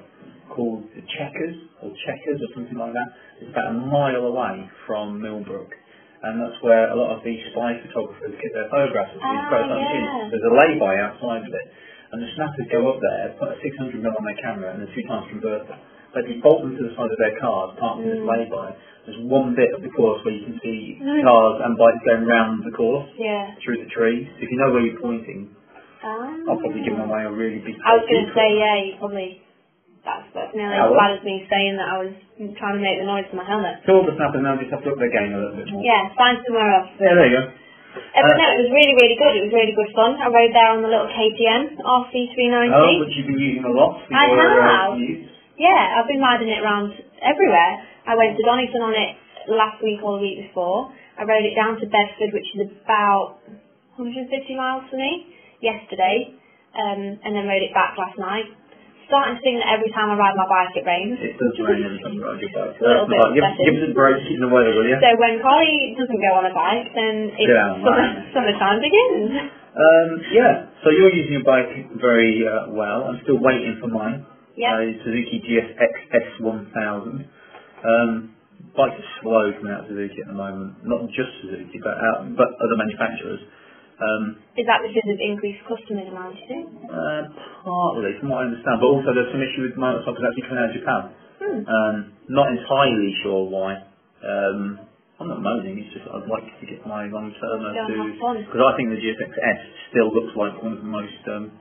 called 0.50 0.84
the 0.96 1.02
Checkers 1.18 1.56
or 1.82 1.94
Checkers 2.06 2.40
or 2.42 2.50
something 2.58 2.78
like 2.78 2.94
that. 2.94 3.10
It's 3.42 3.50
about 3.54 3.72
a 3.72 3.78
mile 3.78 4.26
away 4.30 4.70
from 4.86 5.22
Millbrook, 5.22 5.72
and 6.24 6.42
that's 6.42 6.58
where 6.62 6.90
a 6.92 6.96
lot 6.98 7.16
of 7.18 7.24
these 7.24 7.40
spy 7.54 7.80
photographers 7.86 8.36
get 8.42 8.52
their 8.54 8.70
photographs 8.70 9.16
of 9.16 9.22
these 9.24 9.44
Ah, 9.48 9.80
yeah. 9.80 10.30
There's 10.30 10.44
a 10.46 10.54
lay-by 10.54 10.94
outside 11.00 11.46
of 11.48 11.54
it, 11.54 11.68
and 12.12 12.18
the 12.22 12.30
snappers 12.36 12.68
go 12.72 12.90
up 12.90 13.00
there, 13.00 13.36
put 13.40 13.54
a 13.54 13.58
600 13.62 14.02
mm 14.02 14.10
on 14.12 14.24
their 14.26 14.40
camera, 14.42 14.74
and 14.74 14.84
a 14.84 14.90
two 14.94 15.06
times 15.08 15.30
converter. 15.30 15.78
But 16.14 16.26
if 16.26 16.36
you 16.36 16.42
bolt 16.42 16.66
them 16.66 16.74
to 16.74 16.84
the 16.84 16.94
side 16.98 17.12
of 17.14 17.20
their 17.22 17.38
cars, 17.38 17.78
parked 17.78 18.02
in 18.02 18.10
this 18.10 18.20
Mm. 18.20 18.28
lay-by, 18.28 18.74
there's 19.06 19.22
one 19.30 19.54
bit 19.54 19.72
of 19.74 19.82
the 19.86 19.90
course 19.90 20.24
where 20.26 20.34
you 20.34 20.44
can 20.44 20.60
see 20.60 20.98
Mm. 21.00 21.22
cars 21.24 21.62
and 21.64 21.78
bikes 21.78 22.04
going 22.04 22.26
round 22.26 22.64
the 22.64 22.72
course 22.72 23.08
Yeah. 23.16 23.54
through 23.62 23.78
the 23.78 23.90
trees. 23.90 24.28
If 24.40 24.50
you 24.50 24.58
know 24.58 24.72
where 24.74 24.82
you're 24.82 25.00
pointing, 25.00 25.56
Ah. 26.04 26.34
I'll 26.50 26.58
probably 26.58 26.82
give 26.82 26.98
away 26.98 27.24
a 27.26 27.30
really 27.32 27.60
big 27.60 27.76
I 27.86 27.96
was 27.98 28.06
going 28.10 28.26
to 28.26 28.34
say, 28.34 28.58
yeah, 28.58 28.76
you 28.76 28.96
probably. 28.98 29.42
That's, 30.06 30.26
that's 30.32 30.54
nearly 30.56 30.80
as 30.80 30.92
bad 30.96 31.12
as 31.20 31.22
me 31.28 31.44
saying 31.52 31.76
that 31.76 31.90
I 31.92 31.98
was 32.08 32.14
trying 32.56 32.80
to 32.80 32.84
make 32.84 32.98
the 33.04 33.08
noise 33.08 33.28
with 33.28 33.36
my 33.36 33.48
helmet. 33.48 33.84
All 33.92 34.08
the 34.08 34.16
snappers 34.16 34.42
now 34.42 34.56
just 34.56 34.72
have 34.72 34.84
to 34.88 34.96
up 34.96 35.00
their 35.00 35.12
game 35.12 35.36
a 35.36 35.38
little 35.38 35.58
bit 35.60 35.68
more. 35.70 35.84
Yeah, 35.84 36.08
find 36.16 36.40
somewhere 36.48 36.70
else. 36.72 36.90
Yeah, 36.98 37.14
there 37.20 37.28
you 37.28 37.36
go. 37.36 37.44
Uh, 37.90 38.22
but 38.22 38.38
no, 38.38 38.46
it 38.54 38.60
was 38.64 38.72
really, 38.72 38.96
really 38.96 39.18
good. 39.18 39.34
It 39.36 39.44
was 39.50 39.54
really 39.54 39.76
good 39.76 39.92
fun. 39.98 40.16
I 40.22 40.30
rode 40.30 40.54
there 40.56 40.72
on 40.72 40.80
the 40.86 40.92
little 40.92 41.10
KTM 41.10 41.78
RC390. 41.84 42.70
Oh, 42.72 42.96
which 43.02 43.14
you've 43.18 43.28
been 43.28 43.42
using 43.42 43.66
a 43.66 43.74
lot 43.74 44.00
for 44.06 44.14
I 44.14 44.24
your 44.30 44.46
uh, 44.46 44.62
have. 44.62 44.92
use. 45.02 45.26
Yeah, 45.60 45.98
I've 46.00 46.08
been 46.08 46.24
riding 46.24 46.48
it 46.48 46.62
around 46.64 46.96
everywhere. 47.20 47.72
I 48.08 48.16
went 48.16 48.38
to 48.40 48.44
Donington 48.46 48.80
on 48.80 48.96
it 48.96 49.12
last 49.52 49.84
week 49.84 50.00
or 50.06 50.16
the 50.18 50.24
week 50.24 50.48
before. 50.48 50.94
I 51.20 51.28
rode 51.28 51.44
it 51.44 51.58
down 51.58 51.76
to 51.82 51.86
Bedford, 51.90 52.32
which 52.32 52.48
is 52.56 52.72
about 52.86 53.44
150 54.00 54.32
miles 54.56 54.88
for 54.88 54.96
me, 54.96 55.36
yesterday, 55.60 56.32
um, 56.78 57.20
and 57.26 57.36
then 57.36 57.44
rode 57.50 57.66
it 57.66 57.74
back 57.76 58.00
last 58.00 58.16
night. 58.16 58.48
Starting 59.10 59.36
to 59.36 59.42
think 59.42 59.58
that 59.58 59.74
every 59.74 59.90
time 59.90 60.14
I 60.14 60.16
ride 60.22 60.38
my 60.38 60.46
bike 60.46 60.70
it 60.78 60.86
rains. 60.86 61.18
It 61.18 61.34
does 61.42 61.58
rain 61.66 61.82
every 61.82 61.98
time 61.98 62.14
you 62.14 62.22
ride 62.22 62.38
your 62.38 62.54
bike. 62.54 62.78
Bit 62.78 63.10
give, 63.34 63.42
give 63.42 63.76
us 63.82 63.90
a 63.90 63.94
break 63.98 64.22
in 64.30 64.38
the 64.38 64.54
weather, 64.54 64.70
will 64.78 64.86
you? 64.86 65.02
So 65.02 65.10
when 65.18 65.42
Carly 65.42 65.98
doesn't 65.98 66.22
go 66.22 66.32
on 66.38 66.46
a 66.46 66.54
bike, 66.54 66.94
then 66.94 67.34
it's 67.34 67.50
summer, 67.50 67.90
man. 67.90 68.30
summertime 68.38 68.78
begins. 68.86 69.34
Um, 69.74 70.10
yeah, 70.30 70.70
so 70.86 70.94
you're 70.94 71.10
using 71.10 71.42
your 71.42 71.48
bike 71.48 71.74
very 71.98 72.46
uh, 72.46 72.70
well. 72.70 73.10
I'm 73.10 73.18
still 73.26 73.42
waiting 73.42 73.82
for 73.82 73.90
mine. 73.90 74.30
Yeah. 74.54 74.78
Uh, 74.78 74.94
Suzuki 75.02 75.42
GSX 75.42 75.94
S1000. 76.38 77.26
Um, 77.82 78.36
bikes 78.78 78.94
are 78.94 79.10
slow 79.26 79.50
coming 79.58 79.74
out 79.74 79.88
of 79.88 79.94
Suzuki 79.94 80.22
at 80.22 80.30
the 80.30 80.38
moment. 80.38 80.86
Not 80.86 81.10
just 81.16 81.34
Suzuki, 81.42 81.82
but 81.82 81.98
out, 81.98 82.30
but 82.38 82.50
other 82.62 82.78
manufacturers. 82.78 83.42
Um, 84.00 84.40
Is 84.56 84.64
that 84.64 84.80
because 84.80 85.04
of 85.12 85.20
increased 85.20 85.60
customer 85.68 86.08
demand, 86.08 86.40
you 86.40 86.48
think? 86.48 86.66
uh, 86.88 87.22
partly, 87.68 88.16
from 88.20 88.32
what 88.32 88.48
I 88.48 88.52
understand, 88.52 88.80
but 88.80 88.88
also 88.88 89.12
there's 89.12 89.32
some 89.36 89.44
issue 89.44 89.68
with 89.68 89.76
motorcycles 89.76 90.24
actually 90.24 90.48
coming 90.48 90.64
out 90.64 90.72
of 90.72 90.76
Japan. 90.80 91.02
Hmm. 91.40 91.60
Um, 91.68 91.96
not 92.32 92.48
entirely 92.56 93.12
sure 93.24 93.44
why. 93.52 93.84
Um, 94.24 94.88
I'm 95.20 95.28
not 95.28 95.44
moaning, 95.44 95.84
it's 95.84 95.92
just 95.92 96.08
I'd 96.08 96.32
like 96.32 96.48
to 96.48 96.64
get 96.64 96.80
my 96.88 97.04
long 97.12 97.36
term 97.44 97.60
to 97.60 98.40
because 98.40 98.64
I 98.64 98.72
think 98.80 98.88
the 98.96 99.00
GSX-S 99.04 99.60
still 99.92 100.16
looks 100.16 100.32
like 100.40 100.56
one 100.64 100.80
of 100.80 100.80
the 100.80 100.88
most 100.88 101.20
um, 101.28 101.52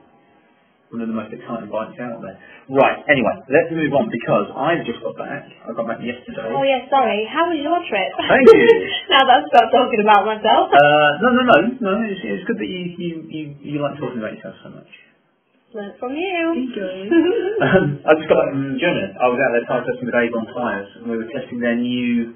one 0.89 1.05
of 1.05 1.09
the 1.09 1.13
most 1.13 1.29
exciting 1.29 1.69
bikes 1.69 1.93
out 2.01 2.17
there. 2.17 2.37
Right, 2.65 2.97
anyway, 3.05 3.35
let's 3.45 3.69
move 3.69 3.93
on 3.93 4.09
because 4.09 4.49
I've 4.57 4.81
just 4.89 4.97
got 5.05 5.13
back. 5.21 5.45
I 5.45 5.69
got 5.77 5.85
back 5.85 6.01
yesterday. 6.01 6.49
Oh 6.49 6.65
yeah, 6.65 6.89
sorry. 6.89 7.29
How 7.29 7.45
was 7.45 7.61
your 7.61 7.77
trip? 7.85 8.09
Thank 8.17 8.49
you. 8.49 8.65
now 9.13 9.21
that 9.21 9.45
I've 9.45 9.47
stopped 9.53 9.69
talking 9.69 10.01
about 10.01 10.25
myself. 10.25 10.73
Uh, 10.73 11.09
no, 11.21 11.29
no, 11.29 11.43
no, 11.45 11.57
no. 11.77 11.93
It's, 12.09 12.21
it's 12.25 12.45
good 12.49 12.57
that 12.57 12.65
you, 12.65 12.81
you, 12.97 13.11
you, 13.29 13.43
you 13.61 13.77
like 13.85 14.01
talking 14.01 14.17
about 14.17 14.33
yourself 14.33 14.57
so 14.65 14.69
much. 14.73 14.89
Learned 15.77 15.93
from 16.01 16.17
you. 16.17 16.41
um, 17.61 18.01
I 18.01 18.17
just 18.17 18.25
got 18.25 18.41
back 18.41 18.49
from 18.49 18.81
Germany. 18.81 19.13
I 19.13 19.25
was 19.29 19.37
out 19.37 19.53
there 19.53 19.65
tyre 19.69 19.85
testing 19.85 20.09
with 20.09 20.17
Avon 20.17 20.45
Tyres, 20.49 20.89
and 20.97 21.05
we 21.05 21.21
were 21.21 21.29
testing 21.29 21.61
their 21.61 21.77
new, 21.77 22.33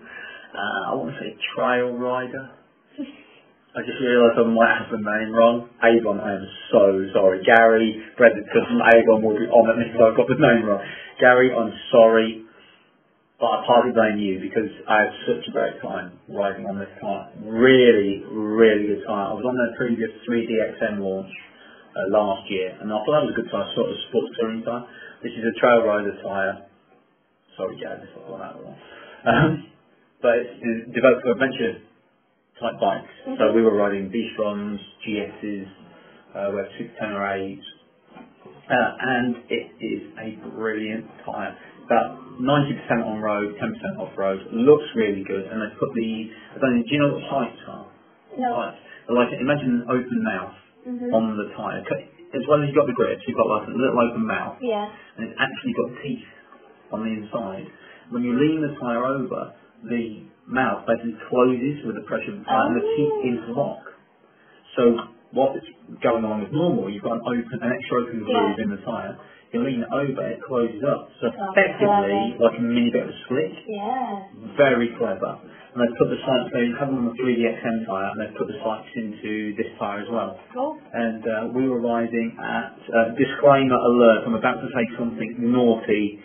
uh, 0.53 0.81
I 0.89 0.91
want 0.93 1.09
to 1.09 1.17
say 1.17 1.33
trail 1.57 1.97
rider. 1.97 2.53
I 3.73 3.81
just 3.81 3.97
realised 3.97 4.37
I 4.37 4.45
might 4.45 4.69
have 4.85 4.93
the 4.93 5.01
name 5.01 5.33
wrong. 5.33 5.65
Avon, 5.81 6.21
I 6.21 6.37
am 6.37 6.45
so 6.69 7.09
sorry. 7.09 7.41
Gary 7.41 8.05
from 8.13 8.77
Avon 8.85 9.25
will 9.25 9.33
be 9.33 9.49
on 9.49 9.65
at 9.65 9.81
me 9.81 9.89
if 9.89 9.97
I've 9.97 10.13
got 10.13 10.29
the 10.29 10.37
name 10.37 10.69
wrong. 10.69 10.77
Gary, 11.17 11.49
I'm 11.49 11.73
sorry, 11.89 12.45
but 13.41 13.49
I 13.49 13.57
partly 13.65 13.97
blame 13.97 14.21
you 14.21 14.37
because 14.45 14.69
I 14.85 15.09
had 15.09 15.11
such 15.25 15.49
a 15.49 15.51
great 15.57 15.81
time 15.81 16.21
riding 16.29 16.69
on 16.69 16.77
this 16.77 16.93
tyre. 17.01 17.33
Really, 17.41 18.21
really 18.29 18.93
good 18.93 19.09
tyre. 19.09 19.33
I 19.33 19.33
was 19.33 19.41
on 19.41 19.57
their 19.57 19.73
previous 19.73 20.13
3DXM 20.29 21.01
launch 21.01 21.33
uh, 21.97 22.13
last 22.13 22.45
year, 22.53 22.77
and 22.77 22.93
I 22.93 23.01
thought 23.01 23.09
that 23.09 23.25
was 23.25 23.33
a 23.33 23.37
good 23.41 23.49
tyre, 23.49 23.73
sort 23.73 23.89
of 23.89 23.97
sports 24.13 24.37
touring 24.37 24.61
tyre. 24.61 24.85
This 25.25 25.33
is 25.33 25.49
a 25.49 25.55
trail 25.57 25.81
rider 25.81 26.13
tyre. 26.21 26.69
Sorry, 27.57 27.81
Gary, 27.81 28.05
if 28.05 28.13
I 28.21 28.21
got 28.21 28.37
that 28.37 28.53
wrong. 28.61 28.77
Um, 29.25 29.49
but 30.21 30.45
it's 30.45 30.93
developed 30.93 31.25
for 31.25 31.33
adventure 31.33 31.81
type 32.59 32.79
bikes. 32.79 33.09
Mhm. 33.27 33.37
So 33.37 33.51
we 33.53 33.61
were 33.61 33.75
riding 33.75 34.09
V-Stroms, 34.09 34.79
GSs, 35.05 35.67
uh, 36.35 36.51
we 36.53 36.61
Super 36.77 36.93
Teneres, 36.99 37.61
uh, 38.69 38.91
and 38.99 39.35
it 39.49 39.71
is 39.79 40.01
a 40.19 40.37
brilliant 40.55 41.05
tyre. 41.25 41.55
About 41.85 42.39
90% 42.39 43.03
on 43.05 43.19
road, 43.19 43.55
10% 43.59 43.99
off 43.99 44.17
road. 44.17 44.39
Looks 44.51 44.85
really 44.95 45.23
good, 45.23 45.45
and 45.51 45.61
they 45.61 45.75
put 45.75 45.93
the, 45.93 46.31
I 46.55 46.59
don't 46.59 46.77
know, 46.77 46.83
do 46.83 46.89
you 46.89 46.99
know 46.99 47.13
what 47.13 47.23
sipes 47.23 47.67
are? 47.69 47.85
No. 48.37 48.73
Like, 49.09 49.33
imagine 49.33 49.83
an 49.83 49.85
open 49.89 50.23
mouth 50.23 50.55
Mhm. 50.87 51.13
on 51.13 51.37
the 51.37 51.49
tyre. 51.55 51.83
As 52.33 52.47
well 52.47 52.61
as 52.61 52.67
you've 52.67 52.75
got 52.75 52.87
the 52.87 52.93
grips, 52.93 53.21
you've 53.27 53.37
got 53.37 53.47
like 53.47 53.67
a 53.67 53.71
little 53.71 53.99
open 53.99 54.25
mouth, 54.25 54.57
Yeah. 54.61 54.89
and 55.17 55.29
it's 55.29 55.39
actually 55.39 55.73
got 55.73 56.01
teeth 56.01 56.25
on 56.91 57.03
the 57.03 57.09
inside. 57.11 57.67
When 58.09 58.23
you 58.23 58.33
lean 58.33 58.61
the 58.61 58.75
tyre 58.79 59.03
over, 59.05 59.53
the 59.83 60.23
mouth 60.47 60.85
basically 60.87 61.15
closes 61.29 61.85
with 61.85 61.95
the 61.95 62.05
pressure 62.07 62.31
of 62.33 62.39
the 62.39 62.45
tyre 62.45 62.67
and 62.67 62.75
the 62.77 62.85
teeth 62.95 63.13
Oh. 63.13 63.27
interlock. 63.29 63.83
So 64.75 64.83
what's 65.31 65.65
going 66.01 66.25
on 66.25 66.41
with 66.41 66.51
normal, 66.51 66.89
you've 66.89 67.03
got 67.03 67.13
an 67.17 67.21
open, 67.25 67.59
an 67.61 67.71
extra 67.71 68.01
open 68.01 68.19
groove 68.23 68.57
Yeah. 68.57 68.63
in 68.63 68.69
the 68.71 68.77
tyre. 68.77 69.17
You 69.53 69.59
lean 69.61 69.85
over, 69.91 70.21
it 70.27 70.41
closes 70.41 70.83
up. 70.83 71.09
So 71.21 71.27
Oh, 71.29 71.51
effectively, 71.51 72.35
like 72.39 72.57
a 72.57 72.61
mini 72.61 72.89
bit 72.89 73.03
of 73.03 73.09
a 73.09 73.17
slick. 73.27 73.53
Yeah. 73.67 74.23
Very 74.57 74.89
clever. 74.97 75.37
And 75.73 75.81
they've 75.81 75.97
put 75.97 76.09
the 76.09 76.17
sipes, 76.17 76.51
they 76.51 76.69
have 76.77 76.87
them 76.89 76.97
on 76.99 77.05
the 77.15 77.21
3DXM 77.23 77.85
tyre, 77.85 78.09
and 78.11 78.21
they've 78.21 78.35
put 78.35 78.47
the 78.47 78.57
sipes 78.59 78.95
into 78.95 79.53
this 79.55 79.67
tyre 79.79 80.01
as 80.01 80.09
well 80.09 80.39
Cool. 80.53 80.79
and 80.93 81.27
uh, 81.27 81.47
we 81.53 81.67
were 81.69 81.79
riding 81.81 82.35
at 82.39 82.77
uh, 82.93 83.09
disclaimer 83.17 83.75
alert. 83.75 84.23
I'm 84.25 84.35
about 84.35 84.61
to 84.61 84.67
say 84.73 84.85
something 84.97 85.35
naughty. 85.39 86.19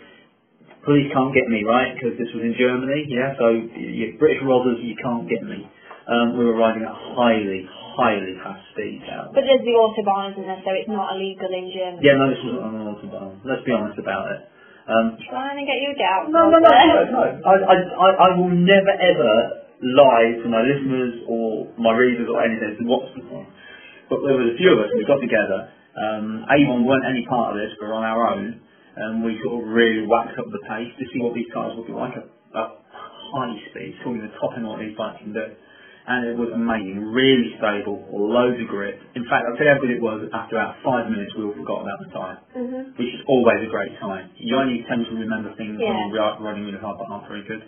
Please 0.89 1.05
can't 1.13 1.29
get 1.37 1.45
me 1.45 1.61
right 1.69 1.93
because 1.93 2.17
this 2.17 2.33
was 2.33 2.41
in 2.41 2.57
Germany. 2.57 3.05
Yeah, 3.05 3.37
so 3.37 3.53
you 3.53 4.17
British 4.17 4.41
rodders, 4.41 4.81
you 4.81 4.97
can't 4.97 5.29
get 5.29 5.45
me. 5.45 5.69
Um, 6.09 6.33
we 6.33 6.41
were 6.41 6.57
riding 6.57 6.81
at 6.81 6.89
highly, 6.89 7.69
highly 7.69 8.33
fast 8.41 8.65
speeds 8.73 9.05
out. 9.05 9.29
But 9.37 9.45
there's 9.45 9.61
the 9.61 9.77
autobahn, 9.77 10.33
isn't 10.33 10.49
there? 10.49 10.57
So 10.65 10.73
it's 10.73 10.89
not 10.89 11.13
illegal 11.13 11.53
in 11.53 11.69
Germany. 11.69 12.01
Yeah, 12.01 12.17
no, 12.17 12.33
this 12.33 12.41
wasn't 12.41 12.65
on 12.65 12.73
an 12.73 12.89
autobahn. 12.89 13.37
Let's 13.45 13.61
be 13.61 13.69
honest 13.69 14.01
about 14.01 14.33
it. 14.33 14.49
Um, 14.89 15.13
Trying 15.29 15.61
to 15.61 15.65
get 15.69 15.77
you 15.77 15.93
a 15.93 15.97
doubt. 16.01 16.33
no, 16.33 16.49
no, 16.49 16.57
no, 16.57 16.65
no, 16.73 17.01
no. 17.05 17.21
I, 17.45 17.53
I, 17.69 17.75
I, 17.77 18.07
I 18.25 18.29
will 18.33 18.49
never 18.49 18.89
ever 18.89 19.31
lie 19.85 20.41
to 20.41 20.47
my 20.49 20.65
listeners 20.65 21.21
or 21.29 21.69
my 21.77 21.93
readers 21.93 22.25
or 22.25 22.41
anything 22.41 22.81
to 22.81 22.83
what's 22.89 23.13
the 23.13 23.29
point. 23.29 23.45
But 24.09 24.25
there 24.25 24.33
was 24.33 24.49
a 24.49 24.57
few 24.57 24.73
of 24.73 24.81
us, 24.81 24.89
we 24.97 25.05
got 25.05 25.21
together. 25.21 25.69
Um, 25.93 26.49
Avon 26.49 26.81
weren't 26.81 27.05
any 27.05 27.29
part 27.29 27.53
of 27.53 27.61
this, 27.61 27.77
we 27.77 27.85
were 27.85 27.93
on 27.93 28.01
our 28.01 28.33
own, 28.33 28.65
and 28.99 29.23
we 29.23 29.39
sort 29.43 29.63
of 29.63 29.69
really 29.71 30.05
whacked 30.07 30.37
up 30.37 30.45
the 30.51 30.59
pace 30.67 30.91
to 30.99 31.05
see 31.13 31.19
what 31.23 31.33
these 31.33 31.47
cars 31.53 31.73
would 31.77 31.87
be 31.87 31.93
like 31.95 32.13
at, 32.19 32.27
at 32.55 32.69
high 33.31 33.55
speed, 33.71 33.95
talking 34.03 34.21
the 34.21 34.33
top 34.39 34.53
end 34.57 34.65
of 34.67 34.75
what 34.75 34.79
these 34.83 34.95
bikes 34.97 35.19
can 35.23 35.31
do. 35.33 35.45
And 36.09 36.25
it 36.25 36.35
was 36.37 36.49
amazing, 36.51 37.05
really 37.13 37.53
stable, 37.61 38.01
loads 38.09 38.57
of 38.57 38.65
grip. 38.67 38.97
In 39.13 39.23
fact, 39.29 39.45
I'll 39.45 39.53
tell 39.55 39.67
you 39.69 39.73
how 39.77 39.79
good 39.79 39.93
it 39.93 40.01
was, 40.01 40.25
after 40.33 40.57
about 40.57 40.81
five 40.81 41.05
minutes 41.05 41.31
we 41.37 41.45
all 41.45 41.53
forgot 41.53 41.85
about 41.85 41.99
the 42.01 42.09
tyre 42.09 42.37
Mhm. 42.57 42.97
which 42.97 43.13
is 43.13 43.21
always 43.27 43.61
a 43.61 43.69
great 43.69 43.93
sign. 44.01 44.29
You 44.35 44.57
only 44.57 44.83
tend 44.89 45.05
to 45.05 45.13
remember 45.15 45.53
things 45.53 45.79
Yeah. 45.79 45.87
when 45.93 46.09
you're 46.09 46.35
running 46.41 46.65
really 46.65 46.79
hard 46.79 46.97
but 46.97 47.07
aren't 47.13 47.27
very 47.27 47.43
good. 47.43 47.61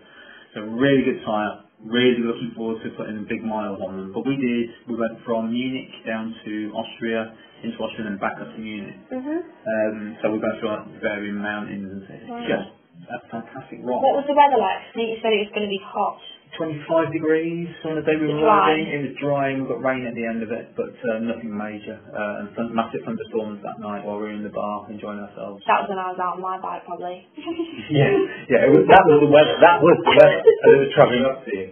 So 0.54 0.62
really 0.64 1.04
good 1.04 1.24
tyre, 1.24 1.60
really 1.86 2.22
looking 2.22 2.52
forward 2.56 2.82
to 2.84 2.90
putting 2.94 3.18
in 3.18 3.26
big 3.26 3.44
miles 3.44 3.80
on 3.82 3.98
them. 3.98 4.10
But 4.14 4.26
we 4.26 4.36
did, 4.38 4.70
we 4.88 4.96
went 4.96 5.18
from 5.26 5.52
Munich 5.52 5.90
down 6.06 6.34
to 6.46 6.54
Austria, 6.78 7.34
into 7.64 7.78
Austria 7.78 8.08
and 8.08 8.20
back 8.20 8.38
up 8.42 8.54
to 8.54 8.60
Munich. 8.62 8.96
Mhm. 9.12 9.38
Um, 9.66 10.18
so 10.22 10.32
we 10.32 10.40
went 10.40 10.60
through 10.60 10.70
like, 10.70 10.88
varying 11.02 11.38
mountains 11.42 12.06
and 12.10 12.22
it's 12.22 12.30
Wow. 12.30 12.46
just 12.48 12.70
a 13.10 13.20
fantastic 13.30 13.80
ride. 13.82 13.98
What 14.02 14.16
was 14.22 14.26
the 14.28 14.34
weather 14.34 14.58
like? 14.58 14.82
I 14.90 14.94
think 14.94 15.10
you 15.10 15.18
said 15.22 15.34
it 15.34 15.40
was 15.46 15.54
going 15.54 15.66
to 15.66 15.74
be 15.74 15.82
hot. 15.84 16.22
25 16.58 17.14
degrees 17.16 17.70
on 17.88 17.96
the 17.96 18.04
day 18.04 18.20
we 18.20 18.28
were 18.28 18.44
Dry. 18.44 18.76
riding. 18.76 18.88
It 18.92 19.02
was 19.08 19.14
dry 19.24 19.56
and 19.56 19.64
we 19.64 19.72
got 19.72 19.80
rain 19.80 20.04
at 20.04 20.16
the 20.16 20.26
end 20.28 20.44
of 20.44 20.52
it, 20.52 20.76
but 20.76 20.92
uh, 20.92 21.24
nothing 21.24 21.52
major. 21.52 21.96
Uh, 22.12 22.44
and 22.44 22.76
massive 22.76 23.08
thunderstorms 23.08 23.64
that 23.64 23.80
night 23.80 24.04
while 24.04 24.20
we 24.20 24.28
were 24.28 24.36
in 24.36 24.44
the 24.44 24.52
bar 24.52 24.88
enjoying 24.92 25.24
ourselves. 25.24 25.64
That 25.68 25.88
was 25.88 25.88
when 25.88 26.00
I 26.00 26.12
was 26.12 26.20
out 26.20 26.36
on 26.36 26.44
my 26.44 26.60
bike, 26.60 26.84
probably. 26.84 27.24
Yeah, 27.92 28.08
yeah, 28.48 28.68
it 28.68 28.72
was, 28.72 28.88
that 28.88 29.04
was 29.04 29.20
the 29.20 29.32
weather. 29.32 29.56
That 29.60 29.84
was 29.84 29.96
the 30.04 30.16
weather. 30.16 30.40
it 30.44 30.80
was 30.88 30.92
travelling 30.96 31.26
up 31.28 31.44
to 31.44 31.52
you. 31.52 31.68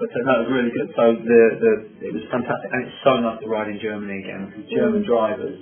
But 0.00 0.10
uh, 0.10 0.24
no, 0.26 0.32
it 0.36 0.42
was 0.44 0.50
really 0.52 0.72
good. 0.74 0.88
So 0.96 1.04
the 1.16 1.40
the 1.62 1.72
it 2.08 2.12
was 2.12 2.24
fantastic, 2.28 2.68
and 2.72 2.80
it's 2.88 2.98
so 3.06 3.16
nice 3.20 3.38
to 3.40 3.48
ride 3.48 3.68
in 3.70 3.78
Germany 3.78 4.20
again 4.24 4.50
because 4.50 4.66
German 4.68 5.06
drivers. 5.06 5.60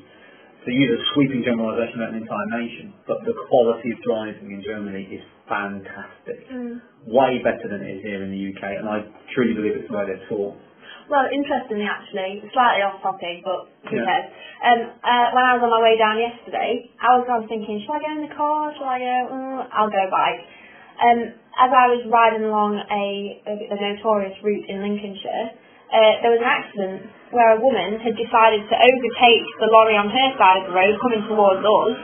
So 0.60 0.68
you 0.68 0.84
use 0.84 0.92
a 0.92 1.02
sweeping 1.16 1.40
generalisation 1.40 2.04
about 2.04 2.12
an 2.12 2.20
entire 2.20 2.48
nation, 2.60 2.92
but 3.08 3.24
the 3.24 3.32
quality 3.48 3.96
of 3.96 3.98
driving 4.04 4.52
in 4.52 4.60
Germany 4.60 5.08
is 5.08 5.24
fantastic. 5.48 6.44
Mm. 6.52 6.84
Way 7.08 7.40
better 7.40 7.64
than 7.64 7.80
it 7.80 7.96
is 7.96 8.00
here 8.04 8.20
in 8.20 8.28
the 8.28 8.42
UK, 8.52 8.76
and 8.76 8.84
I 8.84 9.08
truly 9.32 9.56
believe 9.56 9.72
it's 9.80 9.88
the 9.88 9.96
way 9.96 10.04
they're 10.04 10.28
taught. 10.28 10.60
Well, 11.08 11.26
interestingly, 11.32 11.88
actually, 11.88 12.44
slightly 12.52 12.84
off 12.84 13.00
topic, 13.00 13.40
but 13.42 13.72
who 13.88 13.96
Yeah. 13.96 14.04
cares? 14.04 14.26
Um, 14.62 14.80
uh, 15.02 15.26
when 15.32 15.44
I 15.48 15.56
was 15.56 15.62
on 15.64 15.70
my 15.72 15.80
way 15.80 15.96
down 15.96 16.20
yesterday, 16.20 16.86
I 17.00 17.16
was, 17.16 17.26
I 17.26 17.38
was 17.40 17.48
thinking, 17.48 17.80
shall 17.82 17.96
I 17.96 18.00
go 18.04 18.10
in 18.20 18.28
the 18.28 18.34
car? 18.36 18.74
Shall 18.76 18.84
I 18.84 18.98
go? 19.00 19.16
Mm, 19.32 19.66
I'll 19.72 19.90
go 19.90 20.04
bike. 20.12 20.40
Um, 21.00 21.18
as 21.56 21.70
I 21.72 21.88
was 21.88 22.04
riding 22.06 22.44
along 22.44 22.76
a, 22.76 23.04
a, 23.48 23.52
a 23.72 23.76
notorious 23.80 24.36
route 24.44 24.68
in 24.68 24.82
Lincolnshire, 24.84 25.50
uh, 25.90 26.12
there 26.22 26.32
was 26.32 26.42
an 26.42 26.50
accident 26.50 26.98
where 27.30 27.54
a 27.54 27.60
woman 27.62 27.98
had 28.02 28.14
decided 28.18 28.66
to 28.66 28.74
overtake 28.74 29.46
the 29.62 29.68
lorry 29.70 29.94
on 29.94 30.10
her 30.10 30.28
side 30.38 30.62
of 30.62 30.64
the 30.70 30.74
road 30.74 30.94
coming 30.98 31.22
towards 31.30 31.62
us 31.62 31.94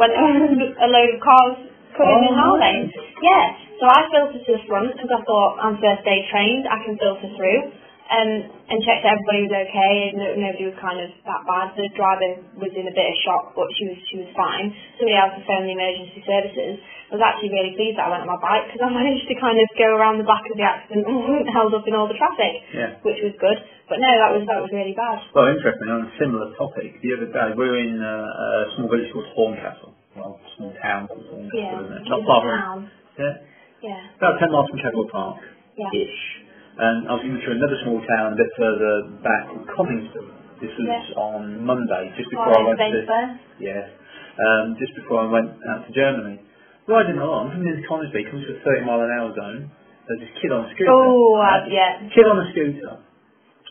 when 0.00 0.08
there 0.10 0.24
was 0.24 0.56
a 0.80 0.88
load 0.88 1.10
of 1.12 1.20
cars 1.20 1.56
coming 1.96 2.22
in 2.26 2.34
our 2.34 2.56
Oh, 2.56 2.60
lane. 2.60 2.90
Yeah, 3.22 3.44
so 3.78 3.84
I 3.86 4.00
filtered 4.10 4.42
to 4.44 4.50
the 4.58 4.62
front 4.66 4.92
because 4.96 5.12
I 5.12 5.20
thought 5.22 5.52
I'm 5.62 5.76
first 5.78 6.02
aid 6.08 6.24
trained, 6.32 6.64
I 6.66 6.78
can 6.82 6.98
filter 6.98 7.30
through. 7.36 7.60
Um, 8.04 8.30
and 8.68 8.84
checked 8.84 9.00
that 9.00 9.16
everybody 9.16 9.48
was 9.48 9.54
okay, 9.64 10.12
no, 10.12 10.36
nobody 10.36 10.68
was 10.68 10.76
kind 10.76 11.00
of 11.00 11.08
that 11.24 11.40
bad. 11.48 11.72
The 11.72 11.88
driver 11.96 12.36
was 12.60 12.68
in 12.76 12.84
a 12.84 12.92
bit 12.92 13.08
of 13.08 13.16
shock, 13.24 13.56
but 13.56 13.64
she 13.80 13.88
was 13.88 13.96
she 14.12 14.16
was 14.20 14.28
fine. 14.36 14.76
Somebody 15.00 15.16
else 15.16 15.32
had 15.40 15.44
phoned 15.48 15.64
the 15.64 15.72
emergency 15.72 16.20
services. 16.20 16.84
I 17.08 17.16
was 17.16 17.24
actually 17.24 17.56
really 17.56 17.72
pleased 17.72 17.96
that 17.96 18.12
I 18.12 18.12
went 18.12 18.28
on 18.28 18.30
my 18.36 18.36
bike 18.44 18.68
because 18.68 18.84
I 18.84 18.92
managed 19.00 19.24
to 19.32 19.36
kind 19.40 19.56
of 19.56 19.66
go 19.80 19.88
around 19.96 20.20
the 20.20 20.28
back 20.28 20.44
of 20.44 20.52
the 20.52 20.68
accident 20.68 21.00
and 21.08 21.16
wasn't 21.16 21.48
held 21.56 21.72
up 21.72 21.88
in 21.88 21.96
all 21.96 22.04
the 22.04 22.18
traffic, 22.20 22.60
Yeah. 22.76 23.00
which 23.00 23.24
was 23.24 23.32
good. 23.40 23.56
But 23.88 24.04
no, 24.04 24.10
that 24.20 24.30
was 24.36 24.44
that 24.52 24.60
was 24.60 24.68
really 24.68 24.92
bad. 24.92 25.24
Well, 25.32 25.48
interesting. 25.48 25.88
On 25.88 26.04
a 26.04 26.12
similar 26.20 26.52
topic, 26.60 27.00
the 27.00 27.10
other 27.16 27.28
day 27.32 27.56
we 27.56 27.64
were 27.64 27.80
in 27.80 28.04
uh, 28.04 28.68
a 28.68 28.76
small 28.76 28.92
village 28.92 29.08
called 29.16 29.32
Horncastle. 29.32 29.96
Well, 30.12 30.36
small 30.60 30.76
town 30.76 31.08
called 31.08 31.24
Horncastle, 31.24 31.56
Yeah, 31.56 31.80
isn't 31.88 32.04
it? 32.04 32.04
Not 32.04 32.20
far 32.28 32.40
from. 32.44 32.92
Yeah. 33.16 33.34
Yeah, 33.80 34.00
About 34.20 34.40
10 34.40 34.48
miles 34.52 34.68
from 34.72 34.80
Cadwell 34.80 35.08
Park, 35.12 35.40
yeah. 35.76 35.88
ish. 35.92 36.43
And 36.74 37.06
I 37.06 37.14
was 37.14 37.22
going 37.22 37.38
through 37.38 37.54
another 37.62 37.78
small 37.86 38.02
town 38.02 38.34
a 38.34 38.38
bit 38.38 38.50
further 38.58 38.92
back 39.22 39.46
called 39.46 39.66
Coningsby. 39.78 40.26
This 40.58 40.74
was 40.78 40.86
Yeah. 40.86 41.22
on 41.22 41.62
Monday, 41.62 42.10
just 42.16 42.26
Oh, 42.34 42.38
before 42.38 42.58
I 42.58 42.62
went 42.66 42.78
thanks, 42.78 43.06
to 43.06 43.38
yes, 43.58 43.90
um, 44.38 44.76
just 44.78 44.94
before 44.94 45.20
I 45.22 45.26
went 45.30 45.50
out 45.68 45.86
to 45.86 45.92
Germany. 45.92 46.40
Riding 46.86 47.18
along, 47.18 47.50
coming 47.52 47.68
into 47.68 47.86
Coningsby, 47.86 48.24
comes 48.30 48.46
to 48.46 48.56
a 48.56 48.60
30 48.60 48.84
mile 48.84 49.00
an 49.02 49.10
hour 49.10 49.34
zone. 49.34 49.70
There's 50.08 50.20
this 50.20 50.30
kid 50.40 50.52
on 50.52 50.64
a 50.66 50.70
scooter. 50.74 50.90
Oh, 50.92 51.34
uh, 51.40 51.64
yeah. 51.68 52.08
Kid 52.10 52.26
on 52.26 52.38
a 52.38 52.50
scooter, 52.50 52.98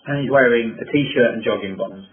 and 0.07 0.21
he's 0.21 0.31
wearing 0.31 0.77
a 0.79 0.85
t-shirt 0.85 1.33
and 1.33 1.43
jogging 1.43 1.75
bottoms. 1.75 2.07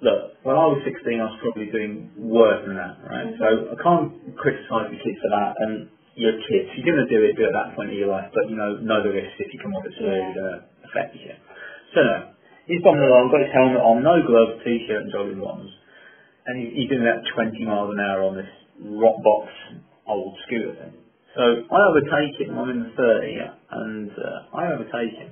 Look, 0.00 0.42
when 0.42 0.56
I 0.56 0.66
was 0.66 0.82
16, 0.84 1.20
I 1.20 1.24
was 1.24 1.38
probably 1.40 1.66
doing 1.66 2.10
worse 2.16 2.64
than 2.66 2.76
that, 2.76 2.96
right? 3.04 3.34
So 3.38 3.46
I 3.72 3.82
can't 3.82 4.36
criticise 4.36 4.90
the 4.90 4.96
kid 4.96 5.16
for 5.22 5.28
that, 5.30 5.54
and 5.60 5.88
kid. 6.28 6.68
If 6.68 6.76
you're 6.76 6.88
going 6.92 7.00
to 7.00 7.08
do 7.08 7.24
it, 7.24 7.36
do 7.40 7.48
it 7.48 7.52
at 7.52 7.56
that 7.56 7.68
point 7.72 7.88
of 7.90 7.96
your 7.96 8.12
life, 8.12 8.28
but 8.36 8.44
you 8.52 8.56
know, 8.56 8.76
know 8.84 9.00
the 9.00 9.08
risks 9.08 9.40
if 9.40 9.48
you 9.54 9.60
come 9.60 9.72
off 9.72 9.86
it, 9.88 9.94
so 9.96 10.04
Yeah. 10.04 10.44
uh, 10.44 10.56
affect 10.84 11.16
you. 11.16 11.32
So 11.96 12.04
no, 12.04 12.16
he's 12.68 12.82
bombing 12.84 13.08
along, 13.08 13.32
got 13.32 13.40
his 13.40 13.52
helmet 13.56 13.80
on, 13.80 14.04
no 14.04 14.20
gloves, 14.20 14.60
t-shirt 14.60 15.08
and 15.08 15.12
jogging 15.12 15.40
bottoms. 15.40 15.72
and 16.46 16.60
he, 16.60 16.64
he's 16.76 16.88
doing 16.90 17.02
about 17.02 17.24
20 17.32 17.64
miles 17.64 17.90
an 17.94 18.00
hour 18.00 18.20
on 18.28 18.36
this 18.36 18.50
rock 18.84 19.16
box 19.24 19.48
old 20.06 20.36
scooter 20.46 20.74
thing. 20.76 20.94
So 21.36 21.42
I 21.42 21.78
overtake 21.88 22.36
him, 22.42 22.58
I'm 22.58 22.70
in 22.70 22.80
the 22.84 22.92
30, 22.96 23.38
and 23.70 24.10
uh, 24.10 24.56
I 24.56 24.72
overtake 24.74 25.14
him. 25.14 25.30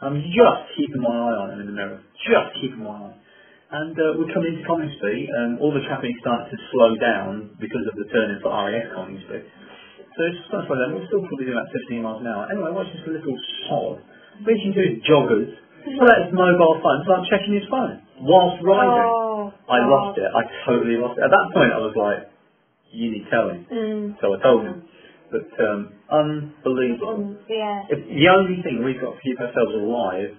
I'm 0.00 0.16
just 0.22 0.62
keeping 0.76 1.02
my 1.02 1.12
eye 1.12 1.36
on 1.44 1.50
him 1.54 1.60
in 1.60 1.66
the 1.66 1.76
mirror, 1.76 2.00
just 2.24 2.50
keeping 2.60 2.82
my 2.82 2.90
eye. 2.90 3.12
On 3.12 3.14
and 3.66 3.98
uh, 3.98 4.14
we 4.14 4.30
come 4.32 4.46
into 4.46 4.62
Coningsby, 4.62 5.26
and 5.26 5.58
all 5.58 5.74
the 5.74 5.82
traffic 5.90 6.14
starts 6.22 6.46
to 6.54 6.56
slow 6.70 6.94
down 7.02 7.50
because 7.58 7.82
of 7.90 7.98
the 7.98 8.06
turning 8.14 8.38
for 8.38 8.54
RAF 8.54 8.94
Coningsby. 8.94 9.42
So 10.16 10.24
it's 10.24 10.40
starts 10.48 10.64
to 10.64 10.72
slow 10.72 10.96
we're 10.96 11.04
still 11.12 11.20
probably 11.28 11.44
doing 11.44 11.60
about 11.60 11.68
15 11.76 12.00
miles 12.00 12.24
an 12.24 12.32
hour. 12.32 12.48
Anyway, 12.48 12.72
watch 12.72 12.88
this 12.88 13.04
little 13.04 13.36
sod 13.68 14.00
reaching 14.48 14.72
to 14.72 14.80
his 14.80 14.96
joggers, 15.04 15.52
pull 15.84 16.08
out 16.08 16.24
his 16.24 16.32
mobile 16.32 16.80
phone, 16.80 17.04
start 17.04 17.28
checking 17.28 17.52
his 17.52 17.68
phone 17.68 18.00
whilst 18.24 18.56
riding. 18.64 19.04
Oh, 19.12 19.52
I 19.68 19.84
God. 19.84 19.92
lost 19.92 20.12
it. 20.16 20.24
I 20.32 20.42
totally 20.64 20.96
lost 20.96 21.20
it. 21.20 21.28
At 21.28 21.36
that 21.36 21.46
point, 21.52 21.68
I 21.68 21.80
was 21.84 21.92
like, 21.92 22.32
you 22.96 23.12
need 23.12 23.28
telling. 23.28 23.68
Mm. 23.68 24.16
So 24.24 24.32
I 24.32 24.38
told 24.40 24.64
him. 24.64 24.88
But 25.28 25.52
um, 25.60 25.80
unbelievable. 26.08 27.36
Mm, 27.36 27.52
yeah. 27.52 27.84
If 27.92 28.00
the 28.08 28.28
only 28.32 28.64
thing 28.64 28.80
we've 28.80 29.00
got 29.00 29.18
to 29.18 29.20
keep 29.20 29.36
ourselves 29.36 29.76
alive, 29.76 30.32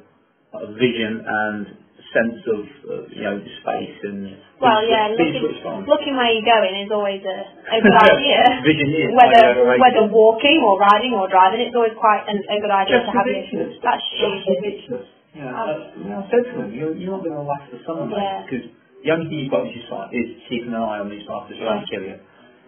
vision 0.74 1.22
and 1.22 1.87
sense 2.14 2.40
of, 2.48 2.62
uh, 2.88 2.94
you 3.12 3.24
know, 3.24 3.36
space 3.62 3.98
and 4.08 4.38
Well, 4.60 4.82
yeah, 4.88 5.12
looking, 5.12 5.44
looking 5.86 6.14
where 6.16 6.32
you're 6.32 6.48
going 6.48 6.74
is 6.80 6.92
always 6.92 7.22
a, 7.24 7.38
a 7.72 7.78
good 7.84 7.98
idea. 7.98 8.40
Vision 8.64 8.90
is 8.96 9.10
whether 9.16 9.64
whether 9.78 10.04
walking 10.12 10.60
or 10.64 10.80
riding 10.80 11.14
or 11.14 11.28
driving, 11.28 11.62
it's 11.62 11.76
always 11.76 11.96
quite 12.00 12.24
an, 12.28 12.40
a 12.40 12.58
good 12.60 12.72
idea 12.74 13.04
Just 13.04 13.12
to 13.12 13.18
have 13.18 13.28
ridiculous. 13.28 13.74
you. 13.76 13.84
That's 13.84 14.06
Just 14.16 14.48
ridiculous. 14.48 15.08
Yeah, 15.38 15.54
uh, 15.54 15.94
you 16.00 16.10
know, 16.10 16.24
I 16.24 16.26
said 16.34 16.44
to 16.50 16.54
him, 16.66 16.74
you're, 16.74 16.96
you're 16.98 17.14
not 17.14 17.22
going 17.22 17.38
to 17.38 17.46
last 17.46 17.70
the 17.70 17.78
summer, 17.86 18.10
Yeah. 18.10 18.42
because 18.48 18.66
the 19.06 19.10
only 19.14 19.30
thing 19.30 19.38
you've 19.46 19.54
got 19.54 19.70
is, 19.70 19.78
your 19.78 19.86
sight, 19.92 20.10
is 20.16 20.28
keeping 20.50 20.74
an 20.74 20.82
eye 20.82 20.98
on 21.04 21.14
these 21.14 21.28
bastards 21.30 21.62
trying 21.62 21.86
to 21.86 21.90
kill 21.92 22.02
you. 22.08 22.18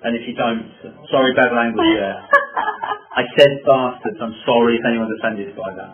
And 0.06 0.16
if 0.16 0.24
you 0.30 0.36
don't, 0.38 0.70
sorry, 1.10 1.34
bad 1.34 1.50
language 1.52 1.90
there. 1.98 2.16
I 3.18 3.24
said 3.36 3.52
bastards. 3.66 4.20
I'm 4.22 4.36
sorry 4.46 4.78
if 4.78 4.84
anyone's 4.86 5.12
offended 5.18 5.52
by 5.58 5.74
that. 5.76 5.92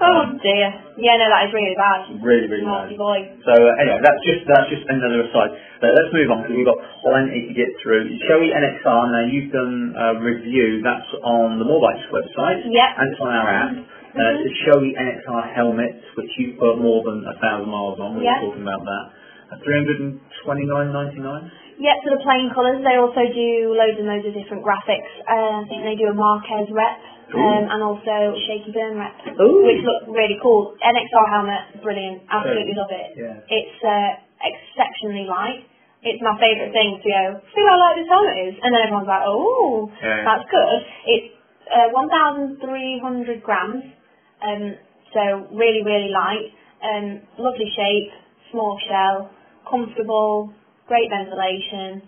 Oh 0.00 0.24
dear. 0.40 0.68
Yeah, 0.98 1.14
no, 1.20 1.26
that 1.30 1.46
is 1.48 1.52
really 1.54 1.76
bad. 1.76 2.00
Really, 2.24 2.48
really 2.48 2.64
Naughty 2.66 2.96
bad. 2.96 3.02
boy. 3.02 3.18
So 3.44 3.52
uh, 3.54 3.80
anyway, 3.82 4.00
that's 4.02 4.22
just 4.24 4.42
that's 4.48 4.68
just 4.72 4.84
another 4.88 5.28
aside. 5.28 5.52
Uh, 5.84 5.92
let's 5.94 6.10
move 6.14 6.28
on 6.32 6.42
because 6.42 6.56
we've 6.56 6.66
got 6.68 6.80
plenty 7.04 7.50
to 7.50 7.54
get 7.54 7.70
through. 7.84 8.08
Shoei 8.26 8.50
NXR. 8.50 9.02
Now 9.12 9.24
you've 9.28 9.52
done 9.52 9.94
a 9.94 10.06
review. 10.18 10.80
That's 10.82 11.06
on 11.22 11.58
the 11.60 11.66
Morebikes 11.68 12.08
website. 12.10 12.64
Yep. 12.66 12.90
And 12.98 13.06
it's 13.12 13.20
on 13.20 13.30
our 13.30 13.48
app. 13.50 13.72
Uh, 13.72 14.20
Mhm. 14.20 14.44
it's 14.44 14.44
a 14.48 14.54
Shoei 14.68 14.90
NXR 14.96 15.42
helmet, 15.54 16.02
which 16.16 16.30
you've 16.36 16.58
put 16.58 16.78
more 16.78 17.02
than 17.04 17.24
a 17.24 17.34
thousand 17.40 17.68
miles 17.70 17.98
on. 18.00 18.18
We 18.18 18.24
Yeah. 18.24 18.40
were 18.42 18.48
talking 18.52 18.62
about 18.62 18.84
that. 18.84 19.04
Uh, 19.52 19.56
Three 19.64 19.76
hundred 19.76 20.00
and 20.00 20.20
twenty-nine 20.44 20.92
ninety-nine. 20.92 21.50
Yep, 21.78 21.96
for 22.04 22.10
the 22.10 22.22
plain 22.22 22.50
colours, 22.54 22.84
they 22.84 22.96
also 22.96 23.20
do 23.32 23.74
loads 23.74 23.98
and 23.98 24.06
loads 24.06 24.24
of 24.26 24.34
different 24.34 24.62
graphics. 24.64 25.08
Uh, 25.28 25.60
I 25.60 25.64
think 25.68 25.82
they 25.84 25.96
do 25.96 26.08
a 26.08 26.14
Marquez 26.14 26.68
rep 26.70 26.98
um, 27.30 27.64
and 27.70 27.80
also 27.82 28.34
Shakey 28.46 28.72
Byrne 28.74 28.98
rep, 28.98 29.14
Ooh. 29.40 29.62
which 29.64 29.80
look 29.86 30.10
really 30.10 30.36
cool. 30.42 30.74
NXR 30.82 31.26
helmet, 31.30 31.62
brilliant. 31.82 32.22
Absolutely 32.28 32.74
love 32.74 32.90
it. 32.90 33.10
Yeah. 33.16 33.38
It's 33.48 33.78
uh, 33.84 34.10
exceptionally 34.42 35.24
light. 35.30 35.64
It's 36.02 36.18
my 36.18 36.34
favourite 36.42 36.74
thing 36.74 36.98
to 36.98 37.08
go, 37.08 37.22
see 37.54 37.62
how 37.62 37.78
light 37.78 37.94
this 38.02 38.10
helmet 38.10 38.36
is. 38.50 38.54
And 38.58 38.74
then 38.74 38.82
everyone's 38.90 39.06
like, 39.06 39.22
oh, 39.22 39.86
Yeah. 40.02 40.26
that's 40.26 40.46
good. 40.50 40.78
It's 41.06 41.28
uh, 41.70 41.88
1,300 41.94 43.42
grams, 43.42 43.84
um, 44.42 44.74
so 45.14 45.46
really, 45.54 45.82
really 45.86 46.10
light. 46.10 46.50
Um, 46.82 47.22
lovely 47.38 47.70
shape, 47.70 48.10
small 48.50 48.74
shell, 48.90 49.30
comfortable, 49.70 50.52
great 50.88 51.08
ventilation, 51.08 52.02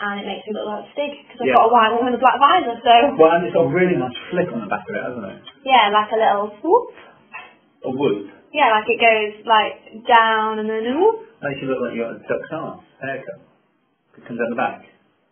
and 0.00 0.14
it 0.20 0.26
makes 0.26 0.44
me 0.48 0.56
look 0.56 0.66
like 0.66 0.84
a 0.84 0.90
stick 0.96 1.12
because 1.28 1.38
I've 1.44 1.48
Yeah. 1.52 1.56
got 1.60 1.68
a 1.68 1.72
white 1.72 1.92
one 1.92 2.04
with 2.08 2.16
a 2.16 2.22
black 2.24 2.38
visor. 2.40 2.76
So 2.80 2.94
Well, 3.20 3.32
and 3.36 3.44
it's 3.46 3.54
got 3.54 3.68
a 3.68 3.72
really 3.72 3.96
nice 3.96 4.16
flip 4.32 4.48
on 4.52 4.60
the 4.64 4.70
back 4.72 4.88
of 4.88 4.94
it, 4.96 5.02
hasn't 5.04 5.26
it? 5.28 5.38
yeah, 5.64 5.88
like 5.92 6.10
a 6.12 6.16
little 6.18 6.48
whoop. 6.64 6.88
A 7.84 7.90
whoop. 7.92 8.30
Yeah, 8.52 8.70
like 8.74 8.88
it 8.88 8.98
goes 9.00 9.46
like 9.46 9.76
down 10.08 10.58
and 10.58 10.68
then 10.68 10.84
whoop. 10.98 11.28
Makes 11.44 11.60
you 11.62 11.68
look 11.68 11.80
like 11.84 11.94
you 11.96 12.02
got 12.04 12.16
a 12.16 12.22
duck's 12.24 12.52
arm 12.52 12.80
haircut. 13.00 13.40
It 14.18 14.24
comes 14.26 14.40
out 14.40 14.50
the 14.50 14.56
back. 14.60 14.80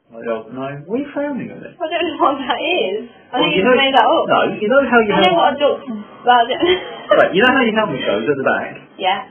Like, 0.09 0.24
oh, 0.24 0.48
no, 0.48 0.64
what 0.88 0.96
are 0.96 1.02
you 1.04 1.09
frowning 1.12 1.52
at 1.52 1.61
it? 1.61 1.76
I 1.76 1.85
don't 1.85 2.00
know 2.00 2.16
what 2.24 2.40
that 2.40 2.57
is. 2.64 3.12
I 3.28 3.37
Well, 3.37 3.44
think 3.44 3.61
you 3.61 3.64
know- 3.64 3.76
made 3.76 3.92
that 3.92 4.09
up. 4.09 4.24
No, 4.24 4.40
you 4.57 4.68
know 4.72 4.83
how 4.88 5.00
you 5.04 5.12
I 5.12 5.20
know 5.20 5.35
what 5.37 5.52
a 5.52 5.57
duck. 5.61 5.78
That's 6.24 6.48
it. 6.48 6.81
Right, 7.12 7.33
you 7.37 7.42
know 7.44 7.52
how 7.52 7.61
your 7.61 7.76
helmet 7.76 8.00
goes 8.09 8.24
at 8.24 8.37
the 8.40 8.44
back? 8.48 8.72
yeah. 8.96 9.28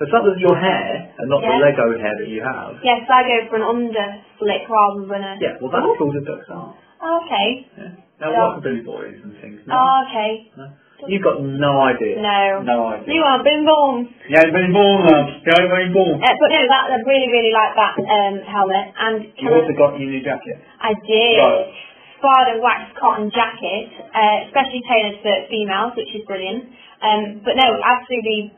But 0.00 0.08
that 0.16 0.24
was 0.24 0.40
your 0.40 0.56
hair, 0.56 1.12
and 1.12 1.28
not 1.28 1.44
Yeah. 1.44 1.60
the 1.60 1.64
Lego 1.68 1.86
hair 2.00 2.14
that 2.16 2.28
you 2.28 2.40
have. 2.40 2.80
Yes, 2.82 3.04
I 3.04 3.20
go 3.22 3.36
for 3.52 3.56
an 3.60 3.66
under 3.68 4.06
flick 4.40 4.64
rather 4.64 5.04
than 5.04 5.20
a. 5.22 5.32
Yeah, 5.38 5.60
well 5.60 5.68
that's 5.68 5.84
called 6.00 6.16
a 6.16 6.24
duck's 6.24 6.48
arm. 6.48 6.72
Oh, 7.04 7.20
okay. 7.24 7.68
Yeah. 7.76 7.84
Now, 8.20 8.30
Yeah. 8.32 8.40
rockabilly 8.48 8.84
boys 8.84 9.20
and 9.22 9.36
things. 9.44 9.60
No? 9.68 9.76
Oh, 9.76 10.04
okay. 10.08 10.48
no? 10.56 10.68
You've 11.08 11.22
got 11.24 11.40
no 11.40 11.80
idea. 11.80 12.20
No. 12.20 12.60
No 12.60 12.76
idea. 12.92 13.14
You 13.14 13.22
are 13.24 13.42
been 13.42 13.64
born. 13.64 14.08
Ain't 14.28 14.52
been 14.52 14.72
born, 14.72 15.04
love. 15.04 15.28
You 15.44 15.68
been 15.68 15.92
born. 15.92 16.16
Uh, 16.20 16.34
but 16.40 16.48
no, 16.52 16.60
that 16.68 16.84
I 16.92 16.96
really, 17.08 17.28
really 17.32 17.52
like 17.52 17.72
that 17.76 17.94
um, 18.00 18.36
helmet. 18.44 18.86
And 19.00 19.16
You 19.36 19.48
I- 19.48 19.60
also 19.60 19.72
got 19.72 19.98
your 20.00 20.08
new 20.10 20.20
jacket. 20.20 20.60
I 20.80 20.92
did. 20.92 21.38
Right. 21.40 21.72
Spada 22.20 22.60
wax 22.60 22.92
cotton 23.00 23.30
jacket, 23.32 23.88
uh, 24.12 24.44
especially 24.48 24.82
tailored 24.84 25.20
for 25.24 25.32
females, 25.48 25.92
which 25.96 26.12
is 26.14 26.24
brilliant. 26.26 26.68
Um, 27.00 27.40
but 27.44 27.56
no, 27.56 27.80
absolutely 27.80 28.52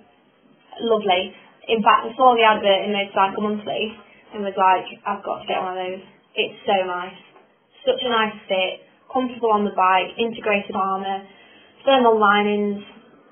lovely. 0.80 1.34
In 1.68 1.82
fact, 1.82 2.08
I 2.08 2.10
saw 2.16 2.34
the 2.34 2.42
advert 2.46 2.86
in 2.86 2.90
Motorcycle 2.96 3.42
Monthly 3.44 3.84
and 4.34 4.42
was 4.42 4.56
like, 4.56 4.86
I've 5.06 5.22
got 5.22 5.42
to 5.42 5.46
get 5.46 5.60
one 5.62 5.76
of 5.76 5.80
those. 5.84 6.02
It's 6.34 6.58
so 6.64 6.76
nice. 6.88 7.18
Such 7.84 8.00
a 8.02 8.10
nice 8.10 8.36
fit, 8.48 8.86
comfortable 9.12 9.52
on 9.52 9.66
the 9.68 9.74
bike, 9.76 10.14
integrated 10.16 10.74
armour, 10.74 11.26
thermal 11.84 12.16
linings, 12.18 12.82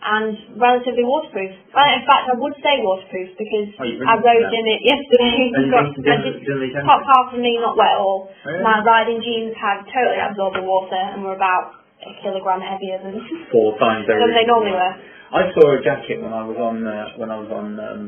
and 0.00 0.32
relatively 0.56 1.04
waterproof. 1.04 1.52
Well, 1.76 1.84
in 1.92 2.02
fact, 2.08 2.24
I 2.32 2.34
would 2.36 2.56
say 2.64 2.80
waterproof 2.80 3.36
because 3.36 3.68
Oh, 3.76 3.84
I 3.84 4.14
rode 4.16 4.48
yeah. 4.48 4.58
in 4.58 4.64
it 4.72 4.80
yesterday. 4.96 5.36
Got- 5.52 5.60
didn't- 5.60 5.74
I 5.74 5.82
didn't- 5.84 6.24
just- 6.24 6.40
didn't 6.46 6.60
leak 6.64 6.72
anything? 6.72 6.88
top 6.88 7.02
half 7.04 7.34
of 7.34 7.38
me 7.40 7.52
not 7.60 7.76
wet 7.76 7.94
at 7.94 8.00
all. 8.00 8.32
Really? 8.46 8.62
My 8.64 8.80
riding 8.80 9.20
jeans 9.20 9.52
had 9.60 9.84
totally 9.92 10.20
absorbed 10.24 10.56
the 10.56 10.64
water 10.64 10.96
and 10.96 11.20
were 11.22 11.36
about 11.36 11.76
a 12.00 12.10
kilogram 12.24 12.60
heavier 12.64 12.96
than, 13.04 13.20
Four 13.52 13.76
times 13.76 14.06
than 14.08 14.32
they 14.32 14.48
normally 14.48 14.72
were. 14.72 14.94
I 15.30 15.46
saw 15.54 15.62
a 15.78 15.80
jacket 15.82 16.18
when 16.22 16.32
I 16.34 16.42
was 16.42 16.58
on 16.58 16.82
uh, 16.86 17.14
when 17.16 17.30
I 17.30 17.38
was 17.38 17.50
on 17.54 17.78
um, 17.78 18.02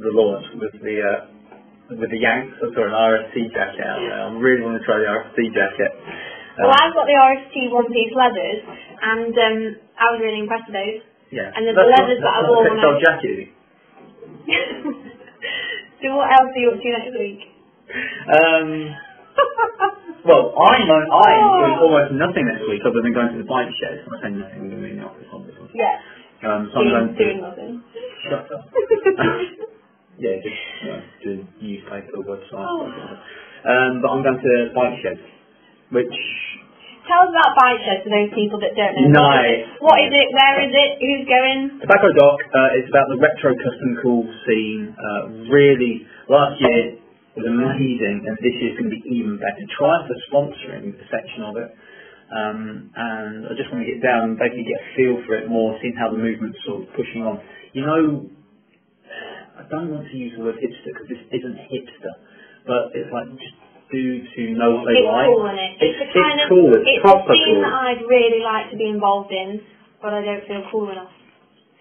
the 0.00 0.08
launch 0.08 0.46
with 0.56 0.72
the 0.80 0.96
uh, 1.04 1.20
with 1.92 2.08
the 2.08 2.16
Yanks. 2.16 2.56
I 2.64 2.68
saw 2.72 2.82
an 2.88 2.96
RST 2.96 3.36
jacket 3.52 3.84
out 3.84 4.00
there. 4.00 4.20
I 4.24 4.32
really 4.40 4.64
want 4.64 4.80
to 4.80 4.84
try 4.88 4.96
the 4.96 5.08
RST 5.12 5.38
jacket. 5.52 5.92
Um, 5.92 6.64
Well, 6.64 6.72
I've 6.72 6.94
got 6.96 7.04
the 7.04 7.16
RST 7.16 7.56
one-piece 7.72 8.12
leathers, 8.16 8.60
and 9.04 9.32
um, 9.36 9.56
I 10.00 10.04
was 10.16 10.18
really 10.24 10.40
impressed 10.40 10.68
with 10.72 10.76
those. 10.80 11.00
yeah. 11.32 11.52
and 11.52 11.64
the 11.68 11.76
That's 11.76 11.92
leathers 11.92 12.20
not- 12.20 12.24
that 12.24 12.32
I 12.32 12.40
that's 12.40 12.48
wore 12.48 12.64
not 12.64 12.64
a 12.64 12.72
when 12.72 12.80
textile 12.80 12.96
I- 12.96 13.04
jacket. 13.04 13.48
so 16.00 16.06
what 16.16 16.28
else 16.32 16.50
are 16.56 16.60
you 16.60 16.68
up 16.72 16.80
to 16.80 16.88
next 16.88 17.14
week? 17.20 17.40
Um, 18.32 18.66
well, 20.28 20.44
I 20.56 20.74
know 20.88 21.00
I 21.20 21.30
am 21.36 21.48
doing 21.52 21.76
Oh. 21.76 21.84
almost 21.88 22.10
nothing 22.16 22.44
next 22.48 22.64
week 22.68 22.80
other 22.84 23.00
than 23.04 23.12
going 23.12 23.32
to 23.36 23.38
the 23.44 23.48
bike 23.48 23.68
shed. 23.80 24.04
I 24.08 24.16
say 24.24 24.30
nothing, 24.32 24.56
I'm 24.60 24.68
going 24.72 24.80
to 24.80 24.88
be 24.88 24.92
in 24.96 25.00
the 25.00 25.08
office 25.08 25.28
on 25.32 25.40
yeah, 25.72 25.96
Um, 26.42 26.70
so 26.74 26.82
I'm 26.82 26.90
going 26.90 27.14
doing, 27.14 27.14
to 27.14 27.22
doing 27.22 27.40
nothing. 27.42 27.74
shut 28.26 28.50
up. 28.50 28.66
yeah, 30.18 30.42
just 30.42 30.58
you 30.82 30.90
know, 30.90 31.00
do 31.22 31.30
newspaper 31.62 32.18
website. 32.26 32.66
Oh. 32.66 32.90
Um, 33.62 34.02
but 34.02 34.08
I'm 34.10 34.22
going 34.26 34.42
to 34.42 34.54
bike 34.74 34.98
shed, 35.02 35.22
which 35.94 36.10
Tell 37.02 37.26
us 37.26 37.34
about 37.34 37.58
Bike 37.58 37.82
Shed 37.82 37.98
for 38.06 38.14
those 38.14 38.30
people 38.30 38.62
that 38.62 38.78
don't 38.78 38.94
know. 39.10 39.26
Nice. 39.26 39.66
What 39.82 39.98
is 39.98 40.14
it? 40.14 40.28
Where 40.30 40.54
is 40.62 40.70
it? 40.70 40.90
Who's 41.02 41.26
going? 41.26 41.82
Tobacco 41.82 42.14
Dock 42.14 42.38
uh, 42.54 42.78
is 42.78 42.86
about 42.86 43.10
the 43.10 43.18
retro 43.18 43.58
custom 43.58 43.98
cool 43.98 44.22
scene. 44.46 44.94
Uh, 44.94 45.50
really, 45.50 46.06
last 46.30 46.62
year 46.62 47.02
was 47.34 47.42
amazing, 47.42 48.22
and 48.22 48.38
this 48.38 48.54
year's 48.54 48.78
going 48.78 48.86
to 48.86 48.94
be 48.94 49.02
even 49.18 49.34
better. 49.34 49.66
Try 49.74 50.06
for 50.06 50.14
sponsoring 50.30 50.94
a 50.94 51.06
section 51.10 51.42
of 51.42 51.58
it. 51.58 51.74
Um, 52.32 52.88
and 52.96 53.46
I 53.46 53.52
just 53.54 53.68
want 53.68 53.84
to 53.84 53.88
get 53.92 54.00
down 54.00 54.32
and 54.32 54.38
basically 54.40 54.64
get 54.64 54.80
a 54.80 54.88
feel 54.96 55.20
for 55.28 55.36
it 55.36 55.52
more, 55.52 55.76
seeing 55.84 55.92
how 56.00 56.08
the 56.08 56.16
movement's 56.16 56.58
sort 56.64 56.82
of 56.82 56.88
pushing 56.96 57.20
on. 57.22 57.44
You 57.76 57.84
know, 57.84 58.00
I 59.60 59.68
don't 59.68 59.92
want 59.92 60.08
to 60.08 60.16
use 60.16 60.32
the 60.36 60.42
word 60.44 60.56
hipster 60.56 60.90
because 60.96 61.08
this 61.12 61.22
isn't 61.28 61.56
hipster, 61.68 62.14
but 62.64 62.96
it's 62.96 63.12
like 63.12 63.28
just 63.36 63.56
dudes 63.92 64.28
who 64.32 64.56
know 64.56 64.80
what 64.80 64.88
they 64.88 65.04
It's 65.04 65.12
like. 65.12 65.28
cool, 65.28 65.44
isn't 65.44 65.60
it? 65.60 65.72
It's, 65.76 66.00
It's- 66.08 66.14
kind 66.16 66.32
it's 66.40 66.44
of 66.44 66.48
cool, 66.48 66.70
it's 66.72 66.88
it's 66.88 67.04
proper 67.04 67.32
a 67.32 67.36
scene 67.36 67.60
cool. 67.60 67.62
that 67.68 67.74
I'd 67.92 68.02
really 68.08 68.40
like 68.40 68.66
to 68.72 68.76
be 68.80 68.88
involved 68.88 69.32
in, 69.32 69.60
but 70.00 70.16
I 70.16 70.24
don't 70.24 70.44
feel 70.48 70.64
cool 70.72 70.88
enough. 70.88 71.12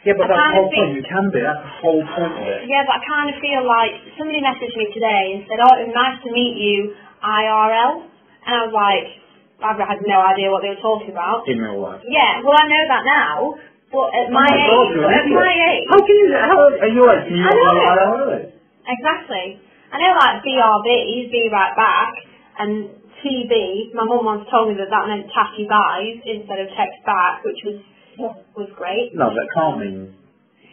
Yeah, 0.04 0.18
but 0.18 0.28
I 0.28 0.36
that's 0.36 0.50
the 0.50 0.56
whole 0.58 0.72
point. 0.74 0.98
You 0.98 1.06
can 1.06 1.26
be. 1.30 1.40
That's 1.46 1.62
the 1.62 1.74
whole 1.80 2.02
point 2.02 2.34
of 2.34 2.44
it. 2.50 2.66
Yeah, 2.68 2.84
but 2.90 2.98
I 2.98 3.02
kind 3.06 3.28
of 3.32 3.38
feel 3.40 3.62
like 3.64 3.94
somebody 4.18 4.42
messaged 4.42 4.74
me 4.76 4.90
today 4.98 5.24
and 5.38 5.40
said, 5.46 5.62
"Oh, 5.62 5.74
it 5.78 5.88
was 5.88 5.96
nice 5.96 6.18
to 6.26 6.30
meet 6.34 6.58
you 6.58 6.98
IRL," 7.22 8.10
and 8.50 8.52
I 8.52 8.62
was 8.66 8.74
like, 8.74 9.06
I 9.62 9.78
had 9.78 10.02
no 10.02 10.18
idea 10.26 10.50
what 10.50 10.66
they 10.66 10.74
were 10.74 10.82
talking 10.84 11.14
about. 11.14 11.46
In 11.46 11.62
real 11.62 11.78
life. 11.82 12.02
Yeah, 12.06 12.42
well, 12.42 12.58
I 12.58 12.66
know 12.66 12.84
that 12.90 13.04
now, 13.06 13.36
but 13.94 14.08
at 14.18 14.26
oh 14.28 14.34
my 14.34 14.50
Oh 14.50 14.90
God, 14.90 15.06
age, 15.06 15.22
at 15.22 15.26
my 15.30 15.54
age, 15.54 15.86
How 15.90 16.00
can 16.02 16.16
you? 16.18 16.28
How 16.34 16.58
are 16.82 16.92
you 16.92 17.02
like? 17.06 17.24
You 17.30 17.38
I 17.38 17.54
know. 17.54 17.78
how 17.78 18.16
that 18.26 18.42
is? 18.42 18.54
exactly. 18.90 19.62
I 19.92 19.96
know 20.00 20.12
like 20.18 20.42
BRB, 20.42 20.88
be 21.30 21.50
right 21.52 21.76
back, 21.76 22.14
and 22.58 22.90
TB. 23.22 23.94
My 23.94 24.06
mum 24.08 24.26
once 24.26 24.48
told 24.50 24.70
me 24.72 24.76
that 24.82 24.90
that 24.90 25.06
meant 25.06 25.30
tacky 25.30 25.68
buys 25.70 26.18
instead 26.26 26.58
of 26.64 26.68
text 26.74 26.98
back, 27.06 27.44
which 27.46 27.62
was 27.68 27.78
was 28.58 28.70
great. 28.76 29.14
No, 29.14 29.30
that 29.30 29.48
can't 29.54 29.78
mean. 29.80 30.16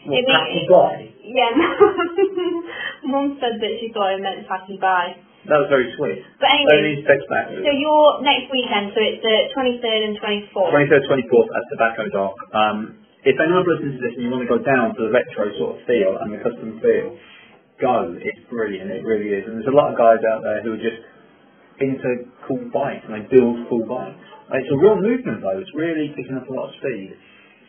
It 0.09 0.25
tacky 0.25 0.65
guy? 0.71 1.13
Yeah, 1.21 1.51
mum 3.05 3.37
said 3.41 3.61
that 3.61 3.73
she 3.81 3.91
thought 3.93 4.15
it 4.15 4.23
meant 4.23 4.47
tacky 4.49 4.79
buy. 4.81 5.19
That 5.49 5.65
was 5.65 5.69
very 5.73 5.89
sweet. 5.97 6.21
But 6.37 6.53
anyway, 6.53 7.01
means 7.01 7.09
text 7.09 7.25
back. 7.33 7.49
so 7.49 7.73
you're 7.73 8.11
next 8.21 8.53
weekend, 8.53 8.93
so 8.93 9.01
it's 9.01 9.25
the 9.25 9.37
23rd 9.57 10.01
and 10.13 10.15
24th. 10.21 10.71
23rd, 10.77 11.03
24th 11.09 11.51
at 11.57 11.65
Tobacco 11.73 12.05
Dock. 12.13 12.37
Um, 12.53 12.79
if 13.25 13.35
anyone 13.41 13.65
listening 13.65 13.97
to 13.97 14.03
this 14.05 14.15
and 14.15 14.23
you 14.23 14.31
want 14.31 14.45
to 14.45 14.51
go 14.53 14.61
down 14.61 14.93
to 14.95 15.01
the 15.09 15.13
retro 15.13 15.51
sort 15.57 15.71
of 15.77 15.79
feel 15.89 16.21
and 16.21 16.37
the 16.37 16.41
custom 16.45 16.79
feel, 16.85 17.17
go. 17.81 18.15
It's 18.15 18.43
brilliant. 18.53 18.93
It 18.93 19.03
really 19.03 19.33
is. 19.33 19.49
And 19.49 19.59
there's 19.59 19.71
a 19.71 19.75
lot 19.75 19.91
of 19.91 19.97
guys 19.99 20.23
out 20.23 20.45
there 20.45 20.63
who 20.63 20.77
are 20.77 20.83
just 20.83 21.01
into 21.81 22.29
cool 22.47 22.63
bikes 22.75 23.07
and 23.07 23.19
they 23.19 23.25
build 23.31 23.67
cool 23.71 23.87
bikes. 23.87 24.21
And 24.51 24.63
It's 24.63 24.71
a 24.71 24.79
real 24.79 24.99
movement 25.01 25.43
though. 25.43 25.59
It's 25.59 25.73
really 25.75 26.13
picking 26.15 26.37
up 26.37 26.47
a 26.47 26.53
lot 26.53 26.71
of 26.71 26.75
speed. 26.83 27.17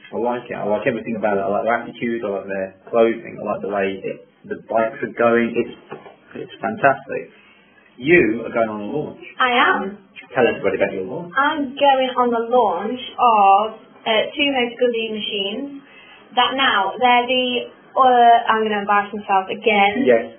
I 0.10 0.18
like 0.18 0.50
it. 0.50 0.58
I 0.58 0.66
like 0.66 0.86
everything 0.90 1.16
about 1.22 1.38
it. 1.38 1.46
I 1.46 1.50
like 1.50 1.66
their 1.66 1.78
attitude. 1.86 2.26
I 2.26 2.30
like 2.42 2.50
their 2.50 2.70
clothing. 2.90 3.38
I 3.38 3.44
like 3.46 3.62
the 3.62 3.70
way 3.70 3.88
it, 4.02 4.18
the 4.50 4.58
bikes 4.66 4.98
are 5.06 5.14
going. 5.14 5.54
It's 5.54 5.76
it's 6.40 6.56
fantastic. 6.62 7.30
You 8.00 8.48
are 8.48 8.54
going 8.56 8.70
on 8.72 8.80
a 8.80 8.88
launch. 8.96 9.20
I 9.40 9.52
am. 9.60 9.98
Tell 10.32 10.48
everybody 10.48 10.78
about 10.80 10.94
your 10.96 11.04
launch. 11.04 11.34
I'm 11.36 11.76
going 11.76 12.12
on 12.16 12.28
the 12.32 12.48
launch 12.48 13.02
of 13.20 13.76
uh, 14.08 14.24
two 14.32 14.48
Moto 14.56 14.76
Guzzi 14.80 15.06
machines. 15.12 15.84
That 16.40 16.56
now, 16.56 16.96
they're 16.96 17.28
the, 17.28 17.76
uh, 18.00 18.36
I'm 18.48 18.64
going 18.64 18.72
to 18.72 18.80
embarrass 18.88 19.12
myself 19.12 19.52
again. 19.52 20.08
Yes. 20.08 20.32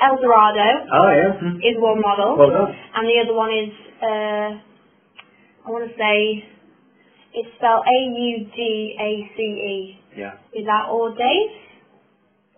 Eldorado 0.00 0.88
Oh 0.88 1.10
yeah. 1.12 1.36
Hmm. 1.36 1.60
is 1.60 1.76
one 1.76 2.00
model, 2.00 2.34
Well 2.40 2.48
done. 2.48 2.72
and 2.72 3.04
the 3.06 3.20
other 3.22 3.36
one 3.36 3.52
is, 3.52 3.70
uh, 4.00 4.50
I 5.62 5.70
want 5.70 5.84
to 5.84 5.92
say, 5.94 6.48
it's 7.36 7.48
spelled 7.60 7.84
A-U-D-A-C-E. 7.86 9.76
Yeah. 10.16 10.40
Is 10.56 10.64
that 10.64 10.88
Audace? 10.88 11.60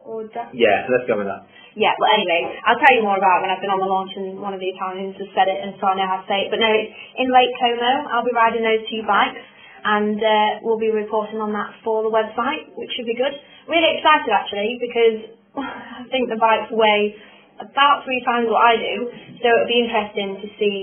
Audace? 0.07 0.55
Yeah, 0.55 0.87
let's 0.95 1.07
go 1.11 1.19
with 1.19 1.27
that. 1.27 1.43
Yeah, 1.75 1.91
well 1.99 2.11
anyway, 2.15 2.55
I'll 2.63 2.79
tell 2.79 2.95
you 2.95 3.03
more 3.03 3.19
about 3.19 3.43
when 3.43 3.51
I've 3.51 3.59
been 3.59 3.75
on 3.75 3.83
the 3.83 3.91
launch 3.91 4.15
and 4.15 4.39
one 4.39 4.55
of 4.55 4.63
the 4.63 4.71
Italians 4.71 5.19
has 5.19 5.27
said 5.35 5.51
it 5.51 5.59
and 5.59 5.75
so 5.83 5.91
I 5.91 5.99
know 5.99 6.07
how 6.07 6.23
to 6.23 6.27
say 6.31 6.47
it. 6.47 6.49
But 6.55 6.63
no, 6.63 6.71
in 6.71 7.29
Lake 7.35 7.51
Como. 7.59 8.15
I'll 8.15 8.27
be 8.27 8.35
riding 8.35 8.63
those 8.63 8.87
two 8.87 9.03
bikes 9.03 9.43
and 9.83 10.17
uh, 10.23 10.51
we'll 10.63 10.79
be 10.79 10.95
reporting 10.95 11.43
on 11.43 11.51
that 11.53 11.75
for 11.83 12.07
the 12.07 12.13
website, 12.15 12.71
which 12.79 12.91
should 12.95 13.11
be 13.11 13.19
good. 13.19 13.35
Really 13.67 13.99
excited 13.99 14.31
actually 14.31 14.79
because 14.79 15.19
I 15.59 16.07
think 16.15 16.31
the 16.31 16.39
bikes 16.39 16.71
weigh 16.71 17.19
about 17.59 18.07
three 18.07 18.23
times 18.23 18.47
what 18.51 18.63
I 18.63 18.75
do, 18.79 18.95
so 19.43 19.47
it'll 19.47 19.71
be 19.71 19.83
interesting 19.83 20.31
to 20.43 20.49
see 20.59 20.79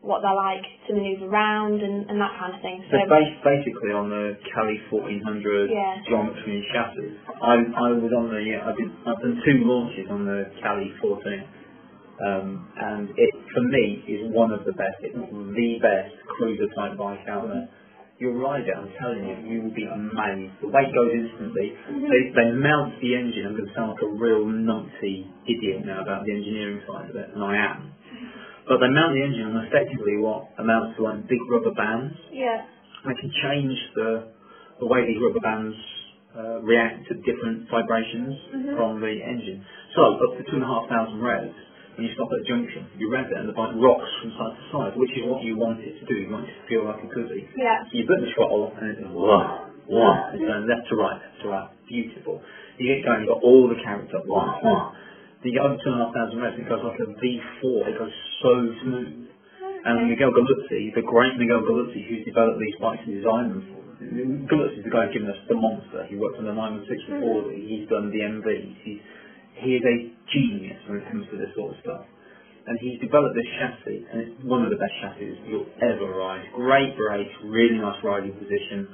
what 0.00 0.22
they're 0.22 0.34
like 0.34 0.62
to 0.86 0.94
manoeuvre 0.94 1.26
around 1.26 1.82
and, 1.82 2.06
and 2.08 2.20
that 2.20 2.32
kind 2.38 2.54
of 2.54 2.60
thing. 2.62 2.82
So 2.86 2.96
So 2.96 3.10
based 3.10 3.38
basically 3.42 3.92
on 3.92 4.08
the 4.08 4.38
Cali 4.54 4.78
1400 4.90 5.70
Yeah. 5.70 5.98
geometry 6.06 6.62
and 6.62 6.66
chassis, 6.70 7.10
I, 7.42 7.54
I 7.58 7.88
was 7.98 8.12
on 8.14 8.30
the, 8.30 8.38
I 8.38 8.72
did, 8.78 8.90
I've 9.04 9.18
done 9.18 9.36
two 9.42 9.58
launches 9.66 10.06
on 10.10 10.24
the 10.24 10.46
Cali 10.62 10.94
14, 11.02 11.44
um, 12.22 12.46
and 12.78 13.10
it, 13.10 13.30
for 13.54 13.62
me, 13.62 14.02
is 14.06 14.30
one 14.34 14.52
of 14.54 14.64
the 14.64 14.72
best, 14.72 15.02
not 15.14 15.30
the 15.30 15.70
best 15.82 16.14
cruiser 16.38 16.66
type 16.78 16.96
bike 16.96 17.26
out 17.28 17.48
there. 17.48 17.68
You'll 18.18 18.34
ride 18.42 18.66
it, 18.66 18.74
I'm 18.74 18.90
telling 18.98 19.22
you, 19.22 19.36
you 19.46 19.62
will 19.62 19.74
be 19.74 19.86
amazed. 19.86 20.50
The 20.58 20.66
weight 20.74 20.90
goes 20.90 21.12
instantly. 21.14 21.70
They, 21.86 22.22
they 22.34 22.50
mount 22.50 22.98
the 22.98 23.14
engine, 23.14 23.46
I'm 23.46 23.54
going 23.54 23.66
to 23.70 23.74
sound 23.74 23.94
like 23.94 24.02
a 24.02 24.10
real 24.18 24.42
numpty 24.46 25.26
idiot 25.46 25.86
now 25.86 26.02
about 26.02 26.26
the 26.26 26.32
engineering 26.34 26.82
side 26.86 27.10
of 27.10 27.16
it, 27.16 27.30
and 27.34 27.42
I 27.44 27.54
am. 27.62 27.94
But 28.68 28.78
they 28.84 28.88
mount 28.92 29.16
the 29.16 29.22
engine 29.24 29.48
on 29.56 29.64
effectively 29.64 30.20
what 30.20 30.52
amounts 30.58 30.96
to 30.96 31.02
like 31.02 31.24
big 31.28 31.40
rubber 31.50 31.72
bands. 31.72 32.14
yeah, 32.32 32.64
I 33.04 33.12
can 33.16 33.30
change 33.42 33.76
the 33.96 34.28
the 34.80 34.86
way 34.86 35.06
these 35.06 35.18
rubber 35.24 35.40
bands 35.40 35.74
uh, 36.36 36.60
react 36.62 37.08
to 37.08 37.14
different 37.26 37.66
vibrations 37.70 38.36
Mhm. 38.54 38.76
from 38.76 39.00
the 39.00 39.10
engine. 39.24 39.64
So 39.96 40.02
up 40.14 40.36
to 40.38 40.42
two 40.44 40.56
and 40.60 40.64
a 40.64 40.66
half 40.68 40.86
thousand 40.88 41.18
revs, 41.20 41.54
when 41.96 42.06
you 42.06 42.12
stop 42.14 42.28
at 42.30 42.38
a 42.40 42.44
junction, 42.44 42.86
you 42.98 43.10
rev 43.10 43.26
it 43.26 43.36
and 43.38 43.48
the 43.48 43.52
bike 43.56 43.74
rocks 43.74 44.06
from 44.20 44.30
side 44.38 44.54
to 44.54 44.62
side, 44.70 44.92
which 44.96 45.10
is 45.16 45.24
what 45.26 45.42
you 45.42 45.56
want 45.56 45.80
it 45.80 45.98
to 45.98 46.04
do. 46.06 46.14
You 46.14 46.30
want 46.30 46.46
it 46.46 46.54
to 46.54 46.62
feel 46.68 46.84
like 46.84 47.02
a 47.02 47.06
Guzzi. 47.08 47.48
yeah, 47.56 47.82
So 47.90 47.90
you 47.98 48.06
put 48.06 48.20
the 48.20 48.30
throttle 48.36 48.70
and 48.78 48.86
it's 48.92 49.00
whoa, 49.10 49.66
whoa, 49.88 50.30
it's 50.34 50.44
going 50.44 50.66
left 50.68 50.86
to 50.90 50.96
right, 50.96 51.18
left 51.18 51.40
to 51.42 51.48
right, 51.48 51.68
beautiful. 51.88 52.42
You 52.78 52.94
get 52.94 53.04
going, 53.04 53.20
you've 53.24 53.30
got 53.34 53.42
all 53.42 53.66
the 53.68 53.80
character, 53.82 54.18
whoa, 54.26 54.46
whoa. 54.62 54.92
Get 55.38 55.62
over 55.62 55.78
two 55.78 55.90
and 55.94 56.02
a 56.02 56.10
half 56.10 56.14
thousand 56.14 56.42
revs, 56.42 56.58
it 56.58 56.66
goes 56.66 56.82
like 56.82 56.98
a 56.98 57.08
V4, 57.14 57.94
it 57.94 57.96
goes 57.98 58.16
so 58.42 58.52
smooth. 58.82 59.30
And 59.86 60.10
Miguel 60.10 60.34
Galluzzi, 60.34 60.90
the 60.98 61.06
great 61.06 61.38
Miguel 61.38 61.62
Galluzzi, 61.62 62.02
who's 62.10 62.26
developed 62.26 62.58
these 62.58 62.74
bikes 62.82 63.06
and 63.06 63.22
designed 63.22 63.50
them 63.54 63.62
for 63.70 63.78
Galluzzi's 63.98 64.86
the 64.86 64.90
guy 64.90 65.06
who's 65.06 65.14
given 65.14 65.30
us 65.30 65.38
the 65.50 65.58
monster. 65.58 66.06
He 66.06 66.14
worked 66.14 66.38
on 66.38 66.46
the 66.46 66.54
916 66.54 66.90
mm-hmm. 66.90 67.18
before, 67.18 67.50
he's 67.50 67.86
done 67.90 68.10
the 68.14 68.22
MVs. 68.22 68.74
He's, 68.82 69.02
he 69.58 69.70
is 69.74 69.82
a 69.82 69.96
genius 70.30 70.78
when 70.86 71.02
it 71.02 71.06
comes 71.10 71.26
to 71.30 71.36
this 71.38 71.50
sort 71.58 71.74
of 71.74 71.78
stuff. 71.82 72.04
And 72.66 72.78
he's 72.78 73.00
developed 73.00 73.34
this 73.34 73.48
chassis, 73.58 74.06
and 74.12 74.16
it's 74.22 74.34
one 74.44 74.62
of 74.62 74.70
the 74.70 74.78
best 74.78 74.92
chassis 75.02 75.38
you'll 75.50 75.66
ever 75.82 76.14
ride. 76.14 76.46
Great 76.54 76.94
brakes, 76.94 77.32
really 77.46 77.78
nice 77.78 77.98
riding 78.04 78.34
position. 78.38 78.86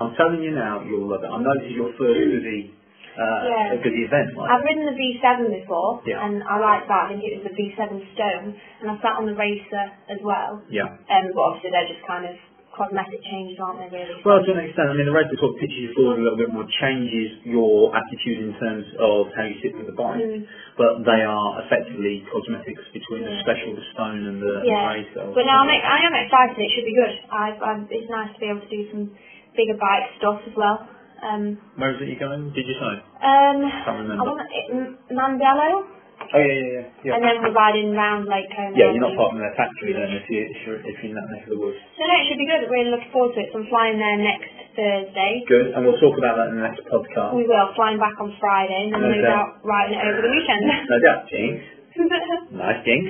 I'm 0.00 0.14
telling 0.14 0.40
you 0.40 0.54
now, 0.54 0.86
you'll 0.86 1.10
love 1.10 1.26
it. 1.26 1.28
I 1.28 1.36
know 1.42 1.52
this 1.58 1.74
is 1.74 1.76
your 1.76 1.92
first 1.98 2.14
mm. 2.14 2.30
Guzzi, 2.38 2.77
uh, 3.18 3.40
Yeah. 3.50 3.82
Guzzi 3.82 4.06
event, 4.06 4.30
right? 4.38 4.50
I've 4.54 4.62
ridden 4.64 4.86
the 4.86 4.94
V7 4.94 5.50
before, 5.50 6.00
Yeah. 6.06 6.24
and 6.24 6.42
I 6.46 6.56
liked 6.62 6.86
that. 6.88 7.06
I 7.06 7.08
think 7.10 7.24
it 7.26 7.42
was 7.42 7.50
the 7.50 7.54
V7 7.58 7.98
Stone, 8.14 8.54
and 8.80 8.86
I 8.90 8.94
sat 9.02 9.18
on 9.18 9.26
the 9.26 9.34
Racer 9.34 9.84
as 10.08 10.20
well. 10.22 10.62
yeah. 10.70 10.86
Um, 11.10 11.24
but 11.34 11.42
obviously 11.42 11.70
they're 11.74 11.88
just 11.90 12.06
kind 12.06 12.24
of 12.26 12.36
cosmetic 12.78 13.18
changes, 13.26 13.58
aren't 13.58 13.82
they? 13.82 13.90
Really? 13.90 14.22
Well, 14.22 14.38
to 14.38 14.50
an 14.54 14.62
extent, 14.62 14.86
I 14.86 14.94
mean, 14.94 15.06
the 15.10 15.16
racer 15.18 15.34
sort 15.42 15.50
of 15.54 15.58
pitches 15.58 15.82
you 15.82 15.90
forward 15.98 16.20
a 16.20 16.22
little 16.22 16.38
bit 16.38 16.46
more, 16.54 16.62
changes 16.78 17.42
your 17.42 17.90
attitude 17.90 18.38
in 18.38 18.54
terms 18.62 18.86
of 19.02 19.34
how 19.34 19.42
you 19.50 19.58
sit 19.58 19.74
with 19.74 19.90
the 19.90 19.98
bike, 19.98 20.22
Mm. 20.22 20.46
but 20.78 21.02
they 21.02 21.26
are 21.26 21.58
effectively 21.66 22.22
cosmetics 22.30 22.86
between 22.94 23.24
the 23.26 23.34
special, 23.42 23.74
the 23.74 23.82
stone, 23.90 24.22
and 24.30 24.38
the, 24.40 24.62
Yeah. 24.62 24.94
the 24.94 24.94
racer. 24.94 25.26
But 25.34 25.46
now 25.50 25.66
I'm, 25.66 25.70
I 25.74 25.98
am 26.06 26.14
excited. 26.22 26.54
It 26.58 26.70
should 26.70 26.84
be 26.86 26.94
good. 26.94 27.18
I've, 27.34 27.58
i 27.60 27.82
it's 27.90 28.10
nice 28.10 28.30
to 28.34 28.38
be 28.38 28.46
able 28.46 28.60
to 28.62 28.68
do 28.70 28.90
some 28.94 29.10
bigger 29.56 29.74
bike 29.74 30.14
stuff 30.22 30.38
as 30.46 30.54
well. 30.54 30.86
Um, 31.18 31.58
Where 31.76 31.94
is 31.94 32.00
it 32.02 32.08
you're 32.14 32.22
going? 32.22 32.54
Did 32.54 32.66
you 32.66 32.76
say? 32.78 32.94
um, 33.22 33.58
Can't 33.84 33.98
remember. 34.06 34.22
I 34.22 34.26
want 34.30 34.46
it, 34.46 34.66
Mandello, 35.10 35.70
Oh 36.18 36.38
yeah, 36.38 36.44
yeah, 36.44 36.62
yeah. 36.62 36.84
yeah. 37.06 37.12
and 37.14 37.22
then 37.24 37.36
we're 37.42 37.54
riding 37.54 37.94
round 37.94 38.26
Lake 38.26 38.50
Como. 38.54 38.74
yeah, 38.74 38.90
you're 38.94 39.02
not 39.02 39.14
part 39.18 39.32
of 39.34 39.40
their 39.40 39.54
factory 39.54 39.94
then 39.94 40.10
if, 40.18 40.26
you, 40.30 40.46
if, 40.50 40.58
you're, 40.66 40.78
if 40.82 40.94
you're 41.02 41.10
in 41.10 41.18
that 41.18 41.26
neck 41.30 41.46
of 41.46 41.56
the 41.56 41.60
woods. 41.62 41.78
So 41.98 42.02
no, 42.06 42.14
it 42.18 42.24
should 42.28 42.38
be 42.42 42.46
good. 42.46 42.66
Really 42.70 42.90
looking 42.94 43.10
forward 43.14 43.34
to 43.34 43.40
it. 43.42 43.48
So 43.54 43.62
I'm 43.62 43.66
flying 43.70 43.96
there 44.02 44.18
next 44.18 44.50
Thursday. 44.78 45.42
Good, 45.46 45.74
and 45.74 45.80
we'll 45.86 45.98
talk 45.98 46.18
about 46.18 46.36
that 46.38 46.50
in 46.54 46.58
the 46.60 46.66
next 46.66 46.82
podcast. 46.90 47.34
We 47.34 47.46
will 47.50 47.70
flying 47.74 47.98
back 48.02 48.14
on 48.22 48.34
Friday, 48.38 48.90
and 48.92 48.98
then 48.98 49.10
no 49.10 49.18
Okay. 49.18 49.26
doubt 49.30 49.62
riding 49.66 49.98
it 49.98 50.04
over 50.06 50.20
the 50.22 50.30
weekend. 50.34 50.62
No 50.90 50.96
doubt, 51.06 51.22
Jinx. 51.30 51.56
Nice 52.54 52.80
Jinx. 52.86 53.04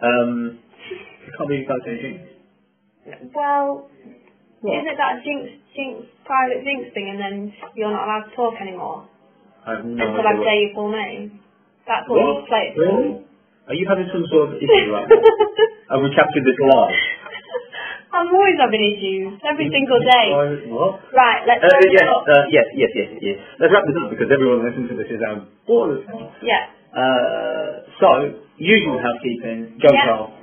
Um, 0.00 0.60
I 0.96 1.28
can't 1.36 1.48
believe 1.48 1.64
you 1.64 1.68
guys 1.68 1.82
say 1.84 1.96
Jinx. 2.00 2.20
well, 3.34 3.88
What? 4.60 4.76
isn't 4.78 4.88
it 4.92 4.96
that 5.00 5.24
jinx, 5.24 5.42
jinx, 5.74 6.06
private 6.30 6.62
jinx 6.62 6.94
thing, 6.94 7.10
and 7.10 7.18
then 7.18 7.34
you're 7.74 7.90
not 7.90 8.06
allowed 8.06 8.30
to 8.30 8.32
talk 8.38 8.54
anymore 8.62 9.10
I 9.66 9.76
have 9.76 9.84
no 9.84 9.98
until 9.98 10.22
idea 10.22 10.38
I 10.40 10.46
say 10.46 10.56
your 10.62 10.72
full 10.78 10.90
name? 10.94 11.42
That's 11.90 12.06
what 12.06 12.22
you 12.22 12.46
play 12.46 12.70
it 12.70 12.78
Really? 12.78 13.26
Are 13.66 13.74
you 13.76 13.86
having 13.90 14.06
some 14.14 14.22
sort 14.30 14.50
of 14.50 14.58
issue 14.62 14.90
right 14.94 15.06
now? 15.06 15.18
Have 15.94 16.00
we 16.06 16.10
captured 16.14 16.42
this 16.46 16.58
live? 16.58 16.94
I'm 18.14 18.26
always 18.34 18.58
having 18.58 18.82
issues 18.82 19.38
every 19.46 19.70
single 19.70 20.00
day. 20.02 20.26
What? 20.74 20.98
Right, 21.14 21.46
let's 21.46 21.62
Uh, 21.62 21.70
wrap 21.70 21.82
it 21.86 21.94
yes, 21.94 22.06
up. 22.10 22.22
uh, 22.26 22.42
yes, 22.50 22.66
yes, 22.74 22.90
yes, 22.98 23.08
yes. 23.22 23.36
Let's 23.62 23.70
wrap 23.70 23.86
this 23.86 23.94
up 24.02 24.10
because 24.10 24.26
everyone 24.34 24.66
listening 24.66 24.90
to 24.90 24.96
this 24.98 25.06
is 25.14 25.22
um, 25.22 25.46
bored 25.66 25.98
as 25.98 26.02
hell. 26.10 26.26
Yeah. 26.42 26.74
Uh, 26.90 27.86
so, 28.02 28.08
usual 28.58 28.98
housekeeping. 28.98 29.78
Go, 29.78 29.94
Yeah. 29.94 30.06
Carl. 30.10 30.39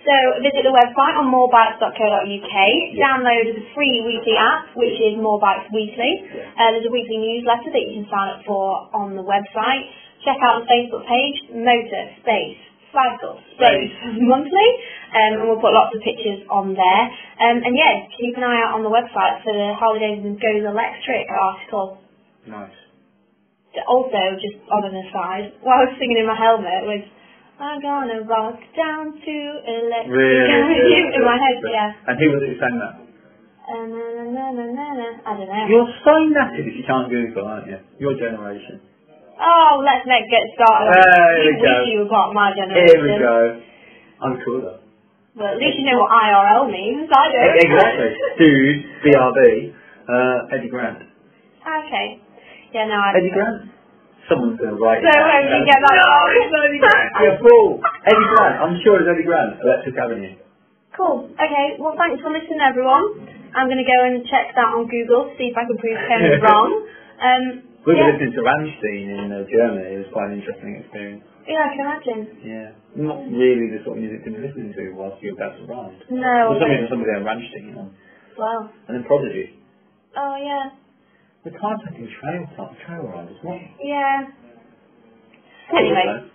So 0.00 0.14
visit 0.40 0.64
the 0.64 0.72
website 0.72 1.14
on 1.20 1.28
morebikes.co.uk. 1.28 2.24
Yeah. 2.24 3.04
Download 3.04 3.52
the 3.52 3.64
free 3.76 4.00
weekly 4.00 4.32
app, 4.40 4.72
which 4.72 4.96
is 4.96 5.20
More 5.20 5.36
Bikes 5.36 5.68
Weekly. 5.68 6.24
Yeah. 6.24 6.56
Uh, 6.56 6.68
there's 6.72 6.88
a 6.88 6.94
weekly 6.94 7.20
newsletter 7.20 7.68
that 7.68 7.82
you 7.84 8.00
can 8.00 8.06
sign 8.08 8.28
up 8.32 8.40
for 8.48 8.88
on 8.96 9.12
the 9.12 9.24
website. 9.24 9.84
Check 10.24 10.40
out 10.40 10.64
the 10.64 10.68
Facebook 10.68 11.04
page, 11.04 11.36
Motor 11.52 12.16
Space 12.24 12.60
Cycle 12.92 13.38
Space 13.56 13.94
Monthly, 14.24 14.70
um, 15.14 15.40
and 15.40 15.42
we'll 15.48 15.62
put 15.62 15.72
lots 15.72 15.94
of 15.94 16.00
pictures 16.02 16.42
on 16.50 16.74
there. 16.74 17.04
Um, 17.40 17.62
and 17.62 17.76
yeah, 17.76 18.08
keep 18.16 18.36
an 18.36 18.44
eye 18.44 18.60
out 18.66 18.76
on 18.76 18.82
the 18.82 18.92
website 18.92 19.44
for 19.44 19.52
the 19.52 19.76
Harley 19.76 20.00
Davidson 20.00 20.40
Goes 20.40 20.64
Electric 20.64 21.28
article. 21.28 22.00
Nice. 22.48 22.76
Also, 23.86 24.18
just 24.42 24.58
on 24.66 24.82
an 24.82 24.96
aside, 25.06 25.54
what 25.62 25.78
I 25.78 25.80
was 25.86 25.94
singing 26.02 26.18
in 26.18 26.26
my 26.26 26.34
helmet 26.34 26.90
was 26.90 27.06
I'm 27.60 27.80
gonna 27.84 28.24
rock 28.24 28.56
down 28.72 29.12
to 29.20 29.36
electric 29.68 30.16
Really? 30.16 30.96
in 31.16 31.22
my 31.24 31.36
head, 31.36 31.60
yeah. 31.68 31.92
And 32.08 32.16
who 32.18 32.26
was 32.32 32.40
it 32.42 32.48
who 32.52 32.58
sang 32.58 32.80
that? 32.80 32.94
Uh, 33.70 33.86
na, 33.86 34.02
na, 34.16 34.22
na, 34.32 34.48
na, 34.50 34.64
na, 34.72 34.86
na. 34.96 35.08
I 35.28 35.30
don't 35.36 35.46
know. 35.46 35.66
You're 35.68 35.92
so 36.02 36.14
natty 36.32 36.64
if 36.66 36.74
you 36.74 36.84
can't 36.88 37.06
Google, 37.12 37.46
aren't 37.46 37.68
you? 37.68 37.78
Your 38.00 38.16
generation. 38.16 38.80
Oh, 39.40 39.80
let's 39.84 40.04
make 40.08 40.24
get 40.28 40.44
started. 40.56 40.88
There 40.90 41.44
you 41.44 41.52
we 41.52 41.62
go. 41.62 41.68
wish 41.68 41.88
you 41.92 41.98
were 42.04 42.10
part 42.10 42.28
of 42.28 42.34
my 42.34 42.52
Here 42.56 43.00
we 43.00 43.14
go. 43.20 43.60
I'm 44.20 44.36
cooler. 44.44 44.80
Well, 45.36 45.48
at 45.54 45.58
least 45.60 45.78
you 45.78 45.86
know 45.86 46.00
what 46.00 46.10
IRL 46.12 46.66
means. 46.68 47.08
I 47.08 47.24
don't. 47.30 47.56
Exactly. 47.60 48.10
Dude, 48.36 48.84
BRB, 49.04 49.72
uh, 50.08 50.56
Eddie 50.56 50.68
Grant. 50.68 50.98
Okay. 51.62 52.20
Yeah, 52.74 52.84
no, 52.88 52.96
I. 53.00 53.14
Eddie 53.16 53.30
Grant? 53.32 53.70
Someone's 54.28 54.58
going 54.60 54.74
to 54.74 54.80
write 54.80 55.00
So 55.02 55.08
it 55.08 55.16
down. 55.16 55.26
where 55.26 55.40
did 55.42 55.52
you 55.56 55.64
get 55.66 55.78
that 55.80 55.94
No, 55.96 56.06
from? 56.06 56.36
it's 56.36 56.52
not 56.52 56.62
Eddie 56.68 56.80
Grant. 56.82 57.08
You're 57.20 57.34
a 57.34 57.38
fool. 57.40 57.68
Eddie 58.06 58.28
Grant. 58.34 58.54
I'm 58.62 58.76
sure 58.84 58.94
it's 59.00 59.08
Eddie 59.10 59.26
Grant. 59.26 59.52
Electric 59.64 59.96
Avenue. 59.96 60.34
Cool. 60.94 61.16
Okay. 61.34 61.66
Well, 61.80 61.94
thanks 61.96 62.20
for 62.22 62.30
listening, 62.30 62.60
everyone. 62.62 63.26
I'm 63.56 63.66
going 63.66 63.80
to 63.82 63.88
go 63.88 63.98
and 64.06 64.22
check 64.30 64.54
that 64.54 64.70
on 64.70 64.86
Google, 64.86 65.30
to 65.30 65.32
see 65.38 65.50
if 65.50 65.56
I 65.58 65.66
can 65.66 65.74
prove 65.78 65.98
Tony 66.06 66.38
wrong. 66.46 66.70
Um, 67.18 67.44
We 67.86 67.94
were 67.94 67.98
yeah. 67.98 68.12
listening 68.14 68.32
to 68.38 68.42
Rammstein 68.46 69.02
in 69.10 69.26
uh, 69.34 69.42
Germany. 69.50 69.86
It 69.96 69.98
was 70.06 70.10
quite 70.14 70.30
an 70.30 70.38
interesting 70.38 70.78
experience. 70.84 71.24
yeah, 71.50 71.66
I 71.66 71.70
can 71.74 71.80
imagine. 71.82 72.20
Yeah. 72.46 72.68
Not 72.94 73.26
really 73.26 73.70
the 73.74 73.82
sort 73.82 73.98
of 73.98 74.02
music 74.06 74.22
to 74.26 74.30
be 74.30 74.38
listening 74.42 74.70
to 74.78 74.82
whilst 74.94 75.18
you're 75.24 75.34
about 75.34 75.58
to 75.58 75.64
ride. 75.66 75.98
No. 76.10 76.54
For 76.54 76.62
some 76.62 76.70
reason, 76.70 76.86
somebody 76.90 77.10
had 77.18 77.22
Rammstein 77.26 77.74
on. 77.74 77.90
Well. 78.38 78.70
And 78.86 78.92
then 78.98 79.04
Prodigy. 79.10 79.58
Oh 80.14 80.34
yeah. 80.38 80.74
The 81.40 81.56
car 81.56 81.72
taking 81.88 82.04
trail, 82.20 82.44
trail 82.84 83.02
riders. 83.08 83.36
What? 83.40 83.56
Yeah. 83.80 84.28
Anyway, 85.72 86.28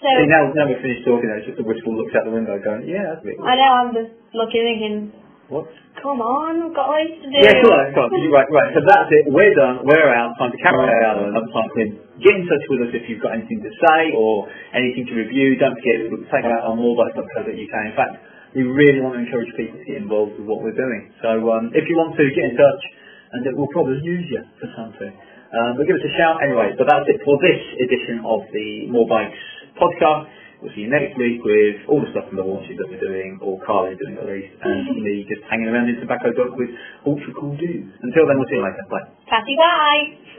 so 0.00 0.08
See, 0.08 0.26
now, 0.26 0.50
now 0.56 0.66
we're 0.66 0.80
finished 0.80 1.04
talking, 1.04 1.30
it's 1.30 1.46
just 1.46 1.60
a 1.60 1.66
wistful 1.66 1.94
looks 1.94 2.10
out 2.16 2.26
the 2.26 2.34
window 2.34 2.58
going, 2.58 2.88
yeah, 2.90 3.12
that's 3.12 3.22
a 3.22 3.26
bit 3.28 3.38
I 3.38 3.54
know 3.54 3.70
I'm 3.70 3.90
just 3.94 4.14
looking, 4.34 4.62
thinking, 4.66 4.96
What? 5.46 5.70
come 6.00 6.18
on, 6.18 6.58
we've 6.58 6.74
got 6.74 6.90
ways 6.90 7.12
to 7.22 7.26
do. 7.28 7.38
Yeah, 7.38 7.60
cool, 7.62 8.10
cool. 8.10 8.10
Right, 8.32 8.48
right. 8.50 8.70
So 8.74 8.82
that's 8.82 9.10
it. 9.14 9.30
We're 9.30 9.54
done. 9.54 9.86
We're 9.86 10.10
out. 10.10 10.34
Time 10.42 10.50
to 10.50 10.58
carry 10.58 10.90
out 11.06 11.22
another 11.22 11.46
time 11.52 11.70
to 11.76 11.82
get 12.18 12.34
in 12.34 12.42
touch 12.48 12.64
with 12.66 12.88
us 12.88 12.92
if 12.98 13.04
you've 13.06 13.22
got 13.22 13.38
anything 13.38 13.62
to 13.62 13.70
say 13.84 14.10
or 14.16 14.48
anything 14.74 15.06
to 15.06 15.14
review. 15.14 15.54
Don't 15.60 15.76
forget, 15.76 16.08
we'll 16.08 16.26
take 16.32 16.50
out 16.50 16.66
on 16.66 16.82
all 16.82 16.96
those 16.98 17.12
websites 17.14 17.46
that 17.46 17.54
on 17.54 17.62
morebikes.co.uk. 17.62 17.76
In 17.86 17.94
fact, 17.94 18.14
we 18.58 18.66
really 18.66 19.04
want 19.04 19.20
to 19.20 19.22
encourage 19.22 19.52
people 19.54 19.78
to 19.78 19.86
get 19.86 20.02
involved 20.02 20.34
with 20.34 20.50
what 20.50 20.64
we're 20.64 20.74
doing. 20.74 21.14
So 21.22 21.30
um, 21.52 21.70
if 21.76 21.84
you 21.86 21.94
want 21.94 22.18
to, 22.18 22.24
get 22.26 22.48
in 22.48 22.56
touch 22.58 22.82
and 23.32 23.40
we'll 23.56 23.72
probably 23.72 24.00
use 24.04 24.28
you 24.28 24.42
for 24.60 24.68
something. 24.76 25.12
Um, 25.52 25.76
but 25.76 25.84
give 25.84 25.96
us 25.96 26.04
a 26.04 26.14
shout 26.16 26.40
anyway. 26.40 26.72
But 26.76 26.88
that's 26.88 27.04
it 27.08 27.20
for 27.24 27.36
this 27.40 27.60
edition 27.80 28.24
of 28.24 28.44
the 28.52 28.88
More 28.88 29.04
Bikes 29.04 29.36
podcast. 29.76 30.32
We'll 30.62 30.70
see 30.78 30.86
you 30.86 30.92
next 30.94 31.18
week 31.18 31.42
with 31.42 31.90
all 31.90 31.98
the 32.00 32.08
stuff 32.14 32.30
from 32.30 32.38
the 32.38 32.46
launches 32.46 32.78
that 32.78 32.86
we're 32.86 33.02
doing, 33.02 33.36
or 33.42 33.58
Carl 33.66 33.90
is 33.90 33.98
doing 33.98 34.14
at 34.14 34.24
least, 34.30 34.54
and 34.62 34.86
me 35.04 35.26
just 35.26 35.42
hanging 35.50 35.66
around 35.66 35.90
in 35.90 35.98
Tobacco 35.98 36.30
Dock 36.32 36.54
with 36.54 36.70
ultra 37.04 37.34
cool 37.34 37.58
dudes. 37.58 37.90
Until 38.00 38.30
then, 38.30 38.38
we'll 38.38 38.48
see 38.48 38.56
you 38.56 38.64
later. 38.64 38.86
Bye. 38.88 39.10
Patty, 39.26 39.58
bye. 39.58 40.32